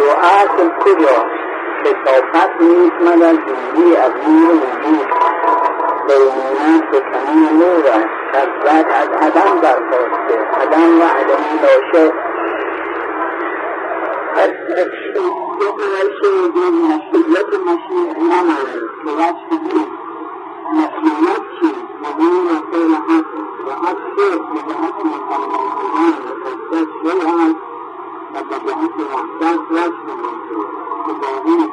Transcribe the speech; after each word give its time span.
اصل 0.00 0.68
کجا؟ 0.68 1.26
کسافت 1.84 2.60
نیست 2.60 2.96
من 3.00 3.22
از 3.22 3.36
از 3.96 4.12
نور 4.28 4.54
وجود 4.54 5.22
به 6.90 7.00
کمین 7.00 7.48
نور 7.58 7.86
است. 7.86 8.22
کذبت 8.32 8.86
از 8.86 9.08
عدم 9.08 9.60
برخواسته. 9.60 10.38
عدم 10.60 11.00
و 11.00 11.04
دو 15.60 15.72
قرش 15.72 16.20
مسئولیت 16.70 17.52
مسیح 17.66 18.18
نمانه 18.18 18.74
به 19.04 19.10
وجه 19.12 19.48
دید 19.50 19.88
مسئولیت 20.72 21.42
چی؟ 21.60 21.74
و 22.02 22.60
فعل 22.72 22.92
حق. 22.94 23.26
و 23.66 23.86
حق 23.86 23.98
شد. 24.16 24.40
به 24.40 24.60
جهت 24.68 24.98
مسلمان 25.04 25.72
بودن 25.80 26.14
و 26.22 26.50
تجدد 26.70 26.88
شد 27.02 27.71
هست 28.52 28.64
و 28.64 28.66
به 28.66 28.72
جهت 28.72 28.98
وحدت 28.98 29.70
وجه 29.70 30.14
موجود 30.14 30.66
که 31.06 31.12
باقی 31.12 31.72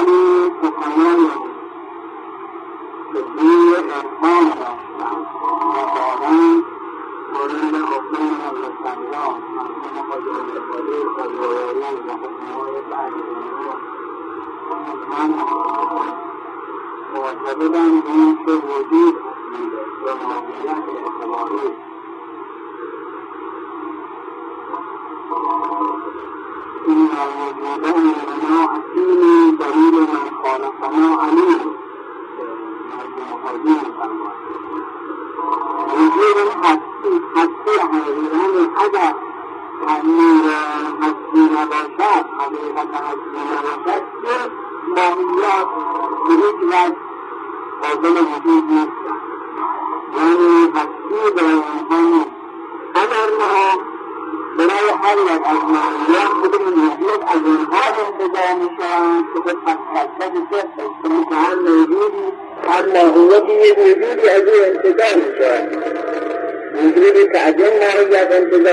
گفتن 0.00 0.49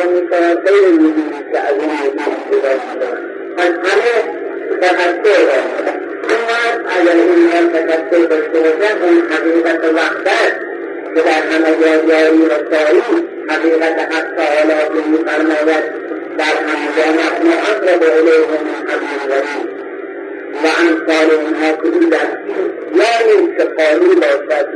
می‌شود 0.06 0.66
غیر 0.66 0.94
وجودی 0.94 1.52
که 1.52 1.60
از 1.60 1.74
این 1.80 1.90
انتظار 1.90 2.76
می‌شود 2.76 3.20
پس 3.58 3.92
همه 3.92 4.14
تفکر 4.82 5.50
اما 6.30 7.12
این 7.12 7.50
هم 7.50 7.70
تفکر 7.70 8.26
داشته 8.26 8.60
باشد 8.60 9.04
اون 9.04 9.32
حقیقت 9.32 9.84
وحدت 9.84 10.68
در 11.28 11.32
همه 11.32 11.72
جا 11.82 11.98
جاری 12.08 12.42
و 12.42 12.50
ساری 12.50 13.02
حقیقت 13.50 14.00
حق 14.14 14.36
تعالی 14.36 14.74
که 14.94 15.02
در 16.38 16.46
همه 16.46 16.88
جا 16.98 17.12
نحن 17.12 17.48
اقرب 17.70 18.04
الیه 18.04 18.48
من 18.48 18.78
حبل 18.88 19.68
و 20.64 20.68
امثال 20.80 21.30
اینها 21.40 21.72
که 21.72 21.84
این 21.84 22.10
دستی 22.10 22.56
یعنی 22.96 23.56
که 23.58 23.64
خالی 23.78 24.16
باشد 24.16 24.68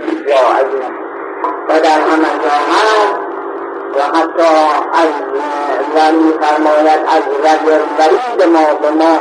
و 1.69 1.79
در 1.79 1.99
همه 1.99 2.27
جا 2.43 2.49
و 3.95 4.01
حتی 4.17 4.47
از 4.93 5.13
ولی 5.95 6.33
فرماید 6.41 6.99
از 7.07 7.23
رد 7.43 7.69
الورید 7.69 8.43
ما 8.53 8.73
به 8.81 8.91
ما 8.91 9.17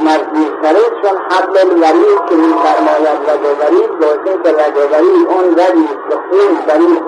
نزدیکتره 0.00 0.84
چون 1.02 1.20
حبل 1.30 1.58
الورید 1.58 2.18
که 2.28 2.34
میفرماید 2.34 3.30
رد 3.30 3.46
الورید 3.46 3.98
باشه 3.98 4.38
که 4.42 4.50
رد 4.50 4.78
الورید 4.78 5.28
اون 5.28 5.58
ردی 5.58 5.88
که 6.10 6.16
خون 6.16 6.54
برید 6.66 7.02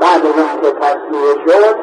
بعد 0.00 0.26
از 0.26 0.32
اون 0.36 0.62
که 0.62 0.72
تصمیه 0.80 1.34
شد 1.46 1.76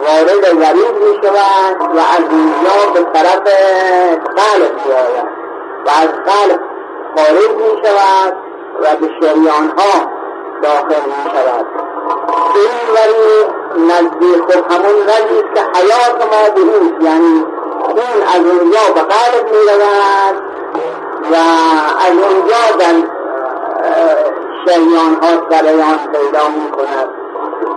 وارد 0.00 0.44
ورید 0.44 0.94
می 1.04 1.18
شود 1.22 1.80
و 1.80 1.98
از 1.98 2.24
اینجا 2.30 2.92
به 2.94 3.00
طرف 3.12 3.42
قلب 4.36 4.72
می 4.86 4.92
آید 4.92 5.28
و 5.86 5.90
از 6.02 6.08
قلب 6.08 6.60
خارج 7.16 7.50
می 7.50 7.82
شود 7.84 8.36
و 8.82 8.96
به 9.00 9.08
شریان 9.20 9.72
ها 9.78 10.10
داخل 10.62 11.06
می 11.06 11.30
شود. 11.30 11.95
این 12.54 12.94
ورید 12.94 13.66
نزدیک 13.90 14.40
خود 14.42 14.72
همون 14.72 15.02
ردی 15.02 15.42
که 15.54 15.60
حیات 15.74 16.20
ما 16.32 16.50
به 16.54 17.04
یعنی 17.04 17.44
خون 17.84 18.22
از 18.34 18.40
اونجا 18.46 18.80
به 18.94 19.00
قلب 19.00 19.44
می 19.44 19.58
رود 19.70 20.42
و 21.32 21.34
از 22.06 22.12
اونجا 22.12 22.76
در 22.78 22.94
شریان 24.66 25.14
ها 25.22 25.50
سریان 25.50 25.98
پیدا 26.12 26.48
می 26.48 26.70
کند 26.70 27.08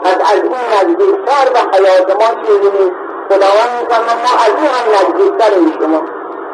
پس 0.03 0.17
از 0.34 0.44
این 0.44 0.53
نزدیکتر 0.73 1.50
به 1.53 1.78
حیات 1.78 2.09
ما 2.09 2.44
چیزی 2.46 2.72
نیست 2.72 2.96
خداوند 3.29 3.81
میفرما 3.81 4.13
ما 4.13 4.34
از 4.46 4.53
این 4.57 4.69
هم 4.75 4.85
نزدیکتر 4.94 5.59
می 5.59 5.73
شما 5.81 6.03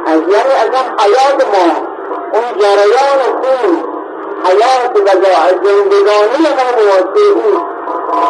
از 0.06 0.22
یعنی 0.22 0.54
از 0.62 0.70
اون 0.74 1.00
حیات 1.00 1.48
ما 1.48 1.88
اون 2.34 2.60
جریان 2.60 3.20
خون 3.42 3.95
حیات 4.46 4.96
و 4.96 5.10
زندگانی 5.64 6.48
ما 6.58 6.68
مواسه 6.78 7.26
او 7.36 7.66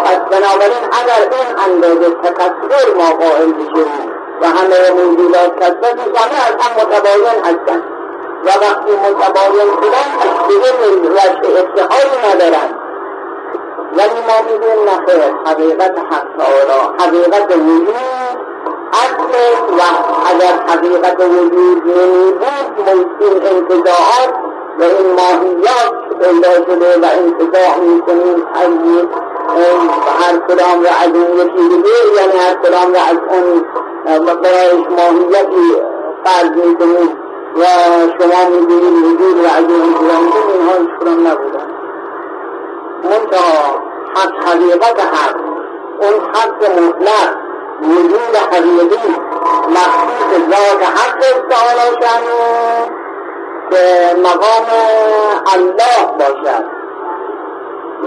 پس 0.05 0.17
بنابراین 0.31 0.83
اگر 0.91 1.21
این 1.31 1.59
اندازه 1.65 2.15
تکثر 2.23 2.93
ما 2.97 3.09
قائل 3.25 3.51
بشیم 3.51 4.11
و 4.41 4.47
همه 4.47 4.91
موجودات 4.91 5.55
کسبت 5.59 5.99
همه 5.99 6.37
از 6.47 6.55
هم 6.59 6.81
متباین 6.81 7.39
هستند. 7.43 7.83
و 8.45 8.47
وقتی 8.47 8.91
متباین 8.91 9.69
شدن 9.81 10.47
دیگه 10.47 11.09
رشت 11.09 11.45
اتحادی 11.57 12.17
ندارند 12.27 12.75
ولی 13.97 14.19
ما 14.27 14.51
می‌گویم 14.51 14.89
نخیر 14.89 15.33
حقیقت 15.45 15.97
حق 15.97 16.27
تعالی 16.37 16.93
حقیقت 16.99 17.57
وجود 17.57 18.37
اصل 18.93 19.31
و 19.77 19.81
اگر 20.25 20.53
حقیقت 20.67 21.19
وجود 21.19 21.83
نمیبود 21.87 22.89
ممکن 22.89 23.47
انتظاعات 23.47 24.33
و 24.79 24.83
این 24.83 25.13
ماهیات 25.13 25.93
پیدا 26.19 26.53
شده 26.65 26.99
و 27.01 27.05
انتظاع 27.05 27.79
می‌کنیم 27.79 28.47
از 28.55 28.69
هر 30.19 30.37
کدام 30.37 30.83
را 30.83 30.89
از 30.89 31.09
اون 31.13 31.39
یکی 31.39 31.67
دیگه 31.69 31.89
یعنی 32.17 32.37
هر 32.39 32.53
کدام 32.53 32.93
را 32.93 32.99
از 33.01 33.17
اون 33.29 33.65
برایش 34.41 34.85
ماهیتی 34.89 35.81
فرض 36.23 36.51
می‌کنیم 36.65 37.17
و 37.57 37.63
شما 38.19 38.49
می‌بینید 38.49 39.05
وجود 39.05 39.45
را 39.45 39.51
از 39.51 39.63
اون 39.63 39.89
می‌کنیم 39.89 40.33
اینها 40.53 40.73
هیچ 40.73 41.07
نبودن 41.27 41.67
منتها 43.03 43.79
حق 44.15 44.47
حقیقت 44.47 44.99
حق 44.99 45.35
اون 45.99 46.29
حق 46.33 46.79
مطلق 46.79 47.37
وجود 47.81 48.35
حقیقی 48.51 49.15
مخصوص 49.69 50.39
ذات 50.49 50.83
حق 50.83 51.23
شانو 52.01 53.04
که 53.71 54.15
مقام 54.23 54.67
الله 55.53 56.05
باشد. 56.19 56.65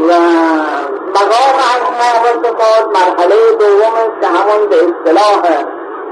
و 0.08 0.12
مقام 1.14 1.56
اسما 1.74 2.10
و 2.24 2.46
صفات 2.46 2.86
مرحله 2.94 3.36
دوم 3.58 3.94
است 3.94 4.20
که 4.20 4.26
همون 4.26 4.68
به 4.68 4.76
اصطلاح 4.76 5.42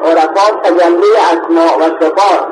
عرفا 0.05 0.61
تجلی 0.63 1.17
اسما 1.17 1.79
و 1.79 1.83
صفات. 2.01 2.49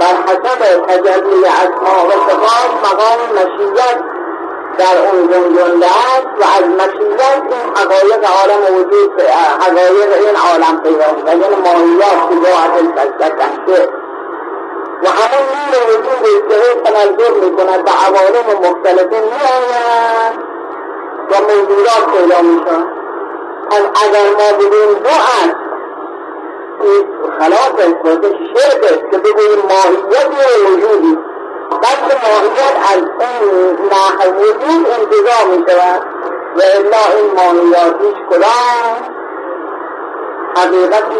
بر 0.00 0.14
حسب 0.26 0.86
تجلی 0.86 1.44
اسما 1.46 2.06
و 2.06 2.10
صفات 2.10 2.70
مقام 2.84 3.18
مشیت 3.34 4.00
در 4.78 4.98
اون 5.06 5.26
گنجنده 5.26 5.86
است 5.86 6.32
و 6.40 6.44
از 6.58 6.68
مشیت 6.70 7.42
این 7.50 7.76
حقایق 7.76 8.24
عالم 8.40 8.76
وجود 8.76 9.20
حقایق 9.60 10.26
این 10.26 10.36
عالم 10.36 10.82
پیدا 10.82 11.26
و 11.26 11.28
این 11.28 11.58
ماهیات 11.64 12.30
که 12.30 12.50
جاعت 12.50 12.74
الفلسفه 12.76 13.99
و 15.02 15.08
همون 15.08 15.46
نور 15.72 15.98
وجود 15.98 16.48
که 16.48 16.90
تنظر 16.90 17.30
می‌کند 17.40 17.84
به 17.84 17.90
عوالم 17.90 18.70
مختلفه 18.70 19.20
می 19.20 19.40
آید 19.56 20.38
و 21.30 21.34
موجودات 21.40 22.04
پیدا 22.16 22.42
میشن 22.42 22.84
از 23.70 23.84
اگر 24.04 24.30
ما 24.30 24.58
بدون 24.58 24.94
دو 25.02 25.08
است 25.08 25.56
خلاف 27.38 27.74
است 27.78 28.22
شرک 28.54 28.84
است 28.84 29.10
که 29.10 29.18
بگوییم 29.18 29.58
ماهیت 29.58 30.30
وجودی 30.66 31.18
بلکه 31.70 32.16
ماهیت 32.26 32.76
از 32.92 33.02
اون 33.20 33.78
نحو 33.90 34.34
وجود 34.34 34.86
انتظار 34.90 35.56
می 35.56 35.64
شود 35.68 36.02
و 36.56 36.60
الا 36.76 37.16
این 37.16 37.34
ماهیات 37.36 37.94
هیچ 38.00 38.16
کدام. 38.30 39.20
حقیقتی 40.56 41.14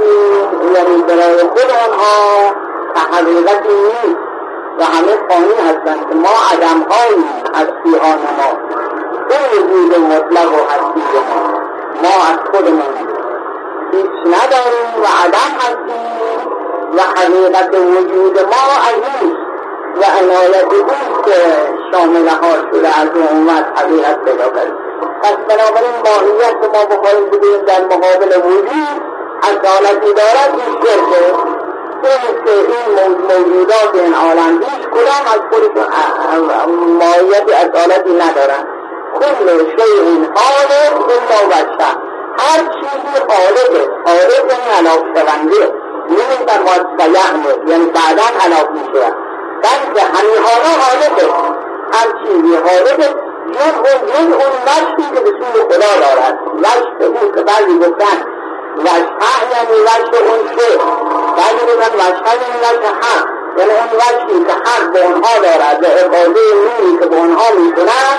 یعنی 0.75 1.03
برای 1.03 1.39
خود 1.39 1.71
آنها 1.87 2.70
حقیقتی 2.99 3.75
نیست 3.75 4.19
و 4.79 4.85
همه 4.85 5.17
فانی 5.29 5.69
هستند 5.69 6.09
که 6.09 6.15
ما 6.15 6.29
عدم 6.53 6.87
هایی 6.91 7.25
هستی 7.55 7.99
آن 8.03 8.19
ما 8.37 8.59
این 9.31 9.63
وجود 9.63 9.99
مطلق 9.99 10.53
و 10.53 10.65
هستی 10.71 11.01
ما 11.29 11.61
ما 12.03 12.15
از 12.33 12.39
خودمون 12.53 12.95
هیچ 13.93 14.35
نداریم 14.35 15.03
و 15.03 15.07
عدم 15.25 15.53
هستیم 15.59 16.21
و 16.97 17.01
حقیقت 17.01 17.75
وجود 17.75 18.39
ما 18.39 18.65
عزیز 18.89 19.35
و 19.97 20.05
عنایت 20.19 20.73
اوست 20.73 21.25
که 21.25 21.37
شامل 21.93 22.29
حال 22.29 22.71
شده 22.73 22.89
از 23.01 23.09
اون 23.15 23.29
اومد 23.29 23.79
حقیقت 23.79 24.25
پیدا 24.25 24.45
کرد. 24.45 24.73
پس 25.23 25.37
بنابراین 25.49 25.97
ماهیت 26.05 26.57
ما 26.75 26.97
بخواهیم 26.97 27.31
بگوییم 27.31 27.61
در 27.61 27.85
مقابل 27.85 28.47
وجود 28.47 29.03
عدالتی 29.43 30.15
دارد 30.15 30.51
این 30.53 30.77
شرکه 30.83 31.50
که 32.03 32.53
این 32.53 32.97
موجودات 33.29 33.95
این 33.95 34.15
عالم. 34.15 34.63
هیچ 34.63 34.83
کدام 34.89 35.25
از 35.35 35.41
خودشون 35.51 35.87
ماهیت 36.99 37.55
عدالتی 37.55 38.13
ندارن. 38.13 38.65
کل 39.15 39.49
شیء 39.59 40.27
خالق 40.35 41.11
الا 41.11 41.47
وجهه 41.47 41.91
هر 42.39 42.61
چیزی 42.81 43.15
خالقه. 43.29 43.91
خالق 44.07 44.47
این 44.49 44.73
علاق 44.79 45.05
شونده. 45.05 45.73
نمیفرماد 46.11 46.87
سیعمه 46.99 47.71
یعنی 47.71 47.87
بعدا 47.87 48.27
علاق 48.45 48.71
میشه. 48.71 49.07
بلکه 49.63 50.03
همین 50.15 50.39
حالا 50.47 50.73
خالقه. 50.83 51.27
هر 51.93 52.07
چیزی 52.25 52.57
خالقه. 52.57 53.15
اون 53.47 53.83
جز 54.07 54.33
اون 54.33 54.53
وجهی 54.67 55.11
که 55.15 55.21
به 55.21 55.31
سوی 55.31 55.63
خدا 55.63 55.93
دارد. 56.01 56.39
وجه 56.59 57.07
او 57.07 57.33
که 57.33 57.43
بعضی 57.43 57.79
گفتن 57.79 58.30
وجه 58.79 59.11
یعنی 59.53 59.77
وجه 59.83 60.19
اون 60.29 60.49
شیء 60.59 60.79
بعضی 61.37 61.65
بودن 61.67 61.93
وجه 61.95 62.21
یعنی 62.27 62.59
وجه 62.65 62.89
حق 62.89 63.41
یعنی 63.59 63.71
اون 63.71 63.89
وجهی 63.95 64.45
که 64.45 64.53
حق 64.53 64.93
به 64.93 65.05
اونها 65.07 65.39
دارد 65.39 65.85
و 65.85 65.87
افاده 65.87 66.41
نوری 66.55 66.99
که 67.01 67.07
به 67.07 67.17
اونها 67.17 67.51
می‌کنن 67.57 68.15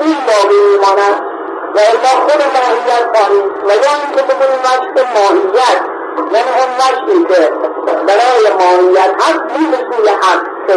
این 0.00 0.16
باقی 0.26 0.58
میماند. 0.70 1.22
و 1.74 1.78
الا 1.78 2.08
خود 2.08 2.42
ماهیت 2.54 3.16
خواهی 3.16 3.40
و 3.40 3.68
یا 3.68 3.92
اینکه 4.02 4.22
بکنیم 4.22 4.60
وجه 4.64 5.04
ماهیت. 5.14 5.80
یعنی 6.32 6.50
اون 6.58 6.70
وجهی 6.78 7.24
که 7.24 7.52
برای 8.06 8.48
ماهیت 8.58 9.14
هست 9.22 9.58
می 9.58 9.66
به 9.66 9.76
سوی 9.76 10.08
حق 10.08 10.44
که 10.66 10.74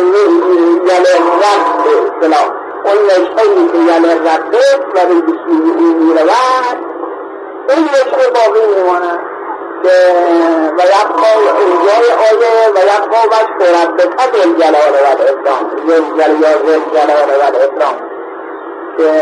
یله 0.86 1.16
رد 1.42 1.84
به 1.84 1.92
اصطلاح. 2.02 2.52
اون 2.86 3.06
رشتهی 3.06 3.68
که 3.68 3.78
یله 3.78 4.14
رد 4.14 4.56
و 4.96 5.06
به 5.06 5.34
سوی 5.46 5.72
او 5.72 5.94
می‌رود 5.94 6.85
این 7.70 7.88
رشته 7.88 8.30
باقی 8.30 8.76
میماند 8.76 9.20
و 10.78 10.82
یبقا 10.82 11.32
اینجای 11.60 12.12
آیه 12.12 12.70
و 12.76 12.80
یبقا 12.80 13.22
وجه 13.28 13.84
ربک 13.84 14.02
ذل 14.36 14.54
جلال 14.54 14.94
و 14.94 15.08
الاکرام 15.12 15.72
ذل 15.88 16.18
جلال 16.18 16.58
ذل 16.66 16.80
جلال 16.94 17.30
و 17.30 17.46
الاکرام 17.46 17.96
که 18.98 19.22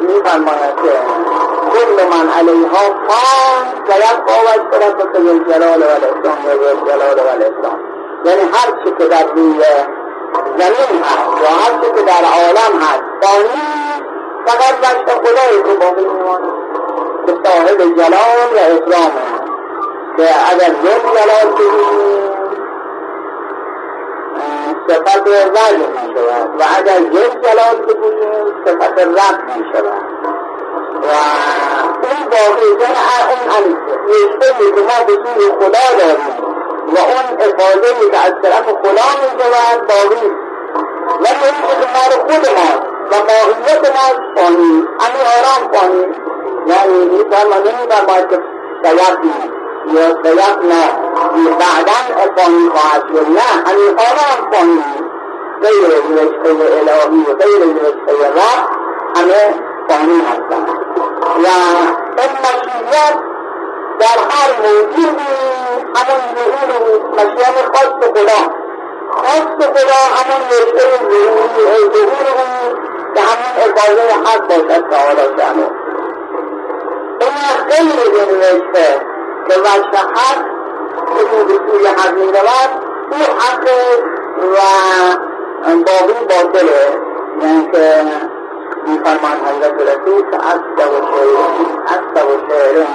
میفرماید 0.00 0.76
که 0.76 0.92
کل 1.72 2.06
من 2.06 2.28
علیها 2.38 2.84
فان 3.08 3.66
و 3.88 3.92
یبقا 3.96 4.34
وجه 4.46 4.86
ربک 4.86 5.12
ذل 5.14 5.52
جلال 5.52 5.82
و 5.82 5.86
الاکرام 5.86 6.38
و 6.46 6.64
ذل 6.64 6.90
جلال 6.90 7.18
و 7.18 7.28
الاکرام 7.32 7.78
یعنی 8.24 8.40
هر 8.40 8.84
چی 8.84 8.90
که 8.98 9.04
در 9.04 9.26
روی 9.34 9.64
زمین 10.58 11.02
هست 11.02 11.42
و 11.42 11.46
هر 11.46 11.80
چی 11.80 11.92
که 11.96 12.02
در 12.02 12.24
عالم 12.34 12.80
هست 12.80 13.04
فانی 13.22 14.04
فقط 14.46 14.74
وجه 14.82 15.14
خدایی 15.14 15.62
که 15.62 15.84
باقی 15.86 16.04
میماند 16.04 16.63
که 17.26 17.32
صاحب 17.44 17.78
جلال 17.78 18.48
و 18.54 18.74
اکرام. 18.74 19.12
که 20.16 20.28
اگر 20.52 20.68
یک 20.68 21.02
جلال 21.02 21.54
بگیریم 21.54 22.44
صفت 24.88 25.26
وجه 25.26 25.78
می 25.78 26.14
و 26.58 26.64
اگر 26.78 27.00
یک 27.00 27.32
جلال 27.42 27.76
بگوییم 27.88 28.64
صفت 28.66 28.98
رب 28.98 29.56
می 29.56 29.64
شود 29.72 30.02
و 31.02 32.06
این 32.06 32.24
باقی 32.30 32.68
زن 32.80 32.94
اون 33.30 33.76
رشته 34.08 34.54
که 34.74 34.80
ما 34.80 35.04
به 35.06 35.12
سوی 35.12 35.50
خدا 35.50 35.86
داریم. 35.98 36.54
و 36.88 36.98
اون 36.98 37.40
افاده 37.40 38.10
که 38.10 38.18
از 38.18 38.32
طرف 38.42 38.66
خدا 38.66 39.08
می 39.20 39.40
شود 39.40 39.86
باقی. 39.88 40.30
ولی 41.20 41.44
این 41.44 41.80
که 41.80 41.86
مال 41.94 42.12
خود 42.20 42.46
ما 42.56 42.94
و 43.10 43.14
ماهیت 43.16 43.84
ما 43.96 44.34
فانی 44.36 44.88
همین 45.00 45.24
آرام 45.36 45.70
يعني 46.66 47.04
دي 47.08 47.22
ضمانينا 47.22 47.98
ما 48.08 48.20
تتيقنا 48.20 49.54
يتيقنا 49.86 50.82
بعدين 51.60 52.06
أطنق 52.24 52.76
عشرنا 52.94 53.70
أن 53.70 53.98
أرى 53.98 54.26
أطنق 54.38 54.84
غير 55.62 56.04
الوجه 56.04 56.50
الإلهي 56.50 57.24
غير 57.42 57.62
الوجه 57.62 58.28
الرب 58.28 58.68
أنا 59.16 59.54
فهمي 59.88 60.22
هستم 60.22 60.66
يا 61.44 61.60
المشيات 62.24 63.34
در 64.00 64.18
هر 64.30 64.50
موجودی 64.62 65.34
همون 65.96 66.20
ظهور 66.34 67.00
مشیان 67.12 67.54
خاص 67.74 68.08
خدا 68.10 68.40
خاص 69.10 69.66
خدا 69.66 70.00
همون 70.16 70.48
رشته 70.50 70.84
ظهوری 70.98 71.90
ظهور 71.94 72.26
که 73.14 73.20
همون 73.20 73.52
اربازه 73.62 74.14
حق 74.26 74.46
باشد 74.48 74.90
تعالی 74.90 75.36
جانه 75.38 75.83
این 77.24 77.56
غیر 77.70 78.38
رشته 78.38 79.00
که 79.48 79.60
وجه 79.60 79.98
حق 79.98 80.44
که 81.06 81.44
به 81.44 81.54
سوی 81.70 81.86
حق 81.86 82.14
می 82.14 82.26
رود 82.26 82.70
او 83.10 83.18
حق 83.18 83.68
و 84.42 84.56
باقی 85.72 86.24
باطله. 86.28 87.00
یعنی 87.40 87.70
که 87.72 88.02
میفرمان 88.86 89.36
حضرت 89.46 89.74
رسول 89.74 90.30
که 90.30 90.36
اصد 90.36 90.78
و 90.78 91.06
شعرین 91.06 91.80
اصد 91.86 92.26
و 92.26 92.48
شعرین 92.48 92.86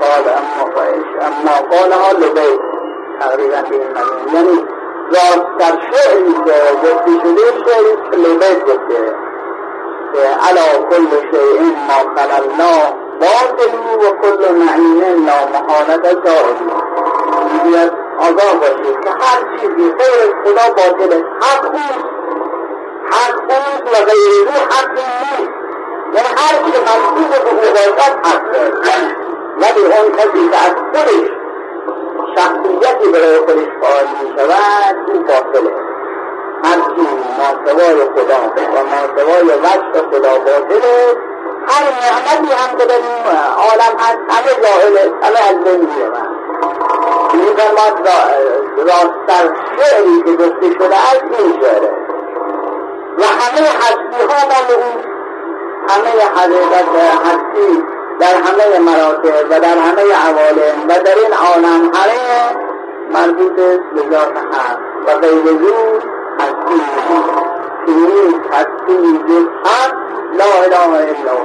قال 0.00 0.24
اما 0.38 0.70
فایش 0.74 1.06
اما 1.20 1.68
قال 1.70 1.92
ها 1.92 2.10
لبیت 2.12 2.60
تقریبا 3.20 3.62
به 3.68 3.74
این 3.74 4.34
یعنی 4.34 4.66
راستر 5.10 5.78
شعری 5.92 6.32
که 6.32 6.54
گفته 6.82 7.10
شده 7.22 7.42
شعری 7.64 8.10
که 8.10 8.16
لبیت 8.16 8.64
گفته. 8.64 9.27
که 10.12 10.20
علا 10.48 10.88
کل 10.90 11.10
شیء 11.30 11.60
ما 11.88 11.98
خللنا 12.16 12.74
باطل 13.20 13.74
و 14.02 14.10
کل 14.22 14.54
نعیم 14.54 15.26
لا 15.26 15.38
محالت 15.52 16.06
می‌گوید 17.52 17.92
آگاه 18.18 18.54
باشید 18.60 19.00
که 19.04 19.10
هر 19.10 19.56
چیزی 19.56 19.90
غیر 19.90 20.34
خدا 20.44 20.74
باطل 20.76 21.22
حق 21.40 21.64
اوست. 21.64 22.04
حق 23.10 23.40
اوست 23.50 23.86
و 23.92 24.04
غیر 24.04 24.48
او 24.48 24.54
حقی 24.70 25.08
نیست. 25.20 25.52
یعنی 26.14 26.28
هر 26.36 26.54
چی 26.64 26.78
منصوب 26.80 27.44
به 27.44 27.70
باشد 27.70 28.14
حق 28.24 28.56
ولی 29.60 29.80
اون 29.80 30.12
کسی 30.16 30.48
که 30.50 30.56
از 30.56 30.74
خودش 30.92 31.30
شخصیتی 32.36 33.12
برای 33.12 33.38
خودش 33.38 33.68
قائل 33.80 34.06
می 34.22 34.38
شود 34.38 35.26
باطله 35.26 35.87
هر 36.64 36.80
چی 36.94 37.02
ماسوای 37.38 38.04
خدا. 38.04 38.38
و 38.74 38.84
ماسوای 38.84 39.42
وجه 39.42 40.08
خدا 40.10 40.38
باطله 40.38 41.16
هر 41.68 41.84
نعمتی 42.02 42.52
هم 42.54 42.78
که 42.78 42.84
در 42.84 42.94
این 42.94 43.36
عالم 43.56 43.94
هست 43.98 44.18
همه 44.28 44.52
ظاهره 44.62 45.12
همه 45.22 45.40
از 45.50 45.64
بین 45.64 45.80
میرون 45.80 46.38
میفرماد 47.34 48.08
راستر 48.76 49.54
شعری 49.76 50.22
که 50.24 50.32
گفته 50.32 50.70
شده 50.78 50.96
از 50.96 51.22
این 51.38 51.60
شعره. 51.62 51.90
و 53.18 53.22
همه 53.22 53.68
هستی 53.68 54.22
ها 54.28 54.48
ما 54.48 54.74
اون 54.74 55.04
همه 55.88 56.24
حقیقت 56.36 56.88
هستی 57.24 57.84
در 58.20 58.34
همه 58.34 58.78
مراتب 58.78 59.50
و 59.50 59.60
در 59.60 59.78
همه 59.78 60.02
عوالم 60.02 60.88
و 60.88 61.02
در 61.04 61.14
این 61.14 61.32
عالم 61.32 61.90
همه 61.94 62.56
مربوط 63.10 63.52
به 63.94 64.00
ذات 64.10 64.36
حق 64.36 64.78
و 65.06 65.20
غیر 65.20 65.44
زود 65.44 66.17
نیست 66.70 68.52
هستی 68.52 69.18
جز 69.28 69.46
حق 69.64 69.94
لا 70.38 70.50
اله 70.64 70.90
الا 70.96 71.36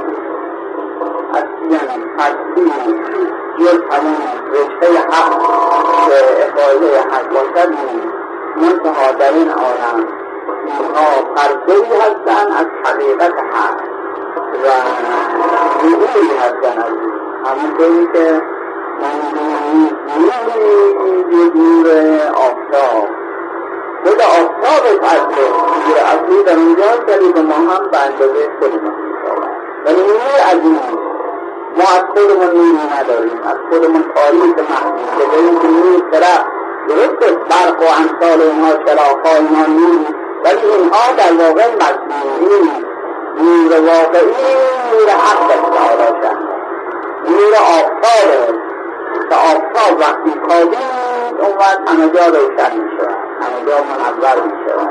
هستی 1.33 1.65
یعنی 1.69 2.05
هستی 2.19 2.65
جز 3.59 3.81
همون 3.91 4.17
رشته 4.51 4.99
حق 4.99 5.39
که 6.07 6.19
افاظه 6.45 6.99
حق 7.11 7.29
باشد 7.29 7.69
نیست 7.69 8.23
منتها 8.55 9.11
در 9.11 9.33
این 9.33 9.49
عالم 9.49 10.07
اینها 10.65 11.33
پرده 11.35 11.73
هستند 11.73 12.47
از 12.57 12.67
حقیقت 12.85 13.33
حق 13.53 13.81
و 14.63 14.67
ظهوری 15.81 16.29
هستن 16.37 16.81
از 16.81 16.93
همونطوری 17.45 18.07
که 18.13 18.41
نوری 20.19 21.51
نور 21.55 21.87
آفتاب 22.35 23.22
خود 24.03 24.21
آفتاب 24.21 24.85
فضله 25.01 25.47
که 25.87 26.07
اصلی 26.07 26.43
در 26.43 26.53
اونجا 26.53 26.83
شدید 27.07 27.39
ما 27.39 27.55
هم 27.55 27.89
به 27.91 28.05
اندازه 28.05 28.49
خودمان 28.59 28.93
ولی 29.85 30.01
نور 30.01 30.39
عظیم 30.51 30.79
ما 31.77 31.83
از 31.83 32.03
خودمون 32.13 32.47
نوری 32.47 32.89
نداریم. 32.99 33.41
از 33.43 33.57
خودمون 33.69 34.03
تاریخ 34.15 34.69
محدود 34.69 35.09
که 35.17 35.25
داریم 35.31 35.59
که 35.59 35.67
نور 35.67 36.11
طرف 36.11 36.45
درست 36.89 37.33
برق 37.49 37.81
و 37.81 37.85
امثال 38.01 38.41
اینها 38.41 38.73
چراغ 38.73 39.25
اینها 39.25 39.65
نور 39.65 40.05
ولی 40.43 40.61
اینها 40.61 41.13
در 41.17 41.33
واقع 41.33 41.75
مصنوعی 41.75 42.83
نور 43.37 43.71
واقعی 43.71 44.55
نور 44.91 45.09
حق 45.09 45.47
تعالی 45.47 46.21
شد 46.21 46.37
نور 47.29 47.53
آفتاب 47.55 48.55
که 49.29 49.35
آفتاب 49.35 49.99
وقتی 49.99 50.39
کابید 50.49 51.41
اون 51.41 51.57
وقت 51.57 51.89
همه 51.89 52.09
جا 52.09 52.25
روشن 52.25 52.75
می 52.77 52.89
شود 53.43 53.53
همه 53.53 53.71
جا 53.71 53.77
منور 53.83 54.41
می 54.43 54.51
شود 54.65 54.89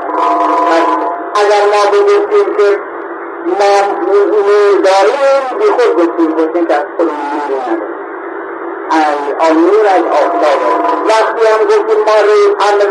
اگر 1.35 1.61
ما 1.73 1.91
بگفتیم 1.91 2.55
که 2.55 2.79
ما 3.45 4.03
نور 4.07 4.81
داریم 4.81 5.57
بی 5.59 5.65
خود 5.65 5.95
گفتیم 5.95 6.31
گفتیم 6.31 6.65
که 6.65 6.73
از 6.73 6.85
خودمون 6.97 7.15
نوری 7.49 7.55
نداریم. 7.55 7.93
از 9.39 9.57
نور 9.57 9.87
از 9.87 10.03
آفتاب. 10.03 10.59
وقتی 11.07 11.47
هم 11.47 11.65
گفتیم 11.65 12.03
ما 12.05 12.11
همه 12.59 12.83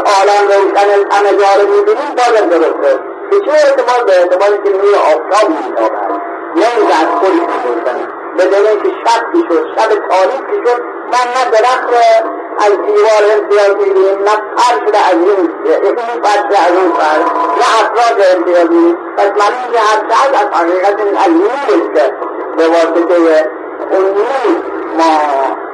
عالم 0.00 0.48
روشن 0.48 0.88
همه 1.10 1.36
جا 1.38 1.62
رو 1.62 1.68
می‌بینیم 1.68 2.14
بازم 2.16 2.48
درسته 2.48 3.00
به 3.30 3.36
چه 3.44 3.52
اعتماد؟ 3.52 4.06
به 4.06 4.12
اعتماد 4.12 4.64
که 4.64 4.70
نور 4.70 4.94
آفتاب 4.94 5.50
میتابد 5.50 6.28
نه 6.56 6.66
اینکه 6.76 6.94
از 6.94 7.08
خودش 7.20 7.32
می‌گفتن 7.32 8.08
بدون 8.38 8.66
اینکه 8.66 8.88
شب 8.88 9.48
شد 9.48 9.66
شب 9.76 9.88
تاریکی 9.88 10.70
شد 10.70 10.82
من 11.12 11.26
نه 11.34 11.50
درخت 11.50 11.88
از 12.58 12.72
دیوار 12.86 13.22
امتیاز 13.36 13.76
می‌بینیم 13.76 14.18
نه 14.18 14.34
شده 14.86 14.98
از 14.98 15.14
این 15.14 15.50
این 15.82 16.20
پر 16.20 16.28
از 16.66 16.72
اون 16.72 16.90
پر 16.90 17.18
نه 17.58 17.66
افراد 17.80 18.18
امتیاز 18.36 18.68
پس 19.16 19.26
من 19.26 19.54
اینکه 19.62 19.78
هر 19.78 20.00
چقدر 20.08 20.46
از 20.46 20.60
حقیقت 20.60 21.00
از 21.00 21.30
نور 21.30 21.94
که 21.94 22.14
به 22.56 22.68
واسطه 22.68 23.50
اون 23.90 24.04
ما 24.98 25.12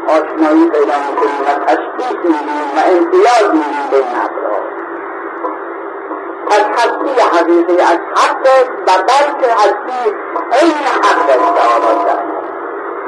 آشنایی 0.09 0.71
پیدا 0.71 0.95
می‌کنیم 1.09 1.41
و 1.47 1.64
تشخیص 1.64 2.17
می‌بینیم 2.25 2.71
و 2.76 2.81
امتیاز 2.87 3.43
می‌بینیم 3.43 3.88
به 3.91 3.97
این 3.97 4.17
افراد 4.17 4.64
از 6.50 6.64
هستی 6.76 7.21
حقیقی 7.21 7.81
از 7.81 7.99
حق 8.17 8.47
و 8.87 9.03
بلکه 9.03 9.53
هستی 9.53 10.14
این 10.61 10.73
حق 11.03 11.31
شد 11.31 12.35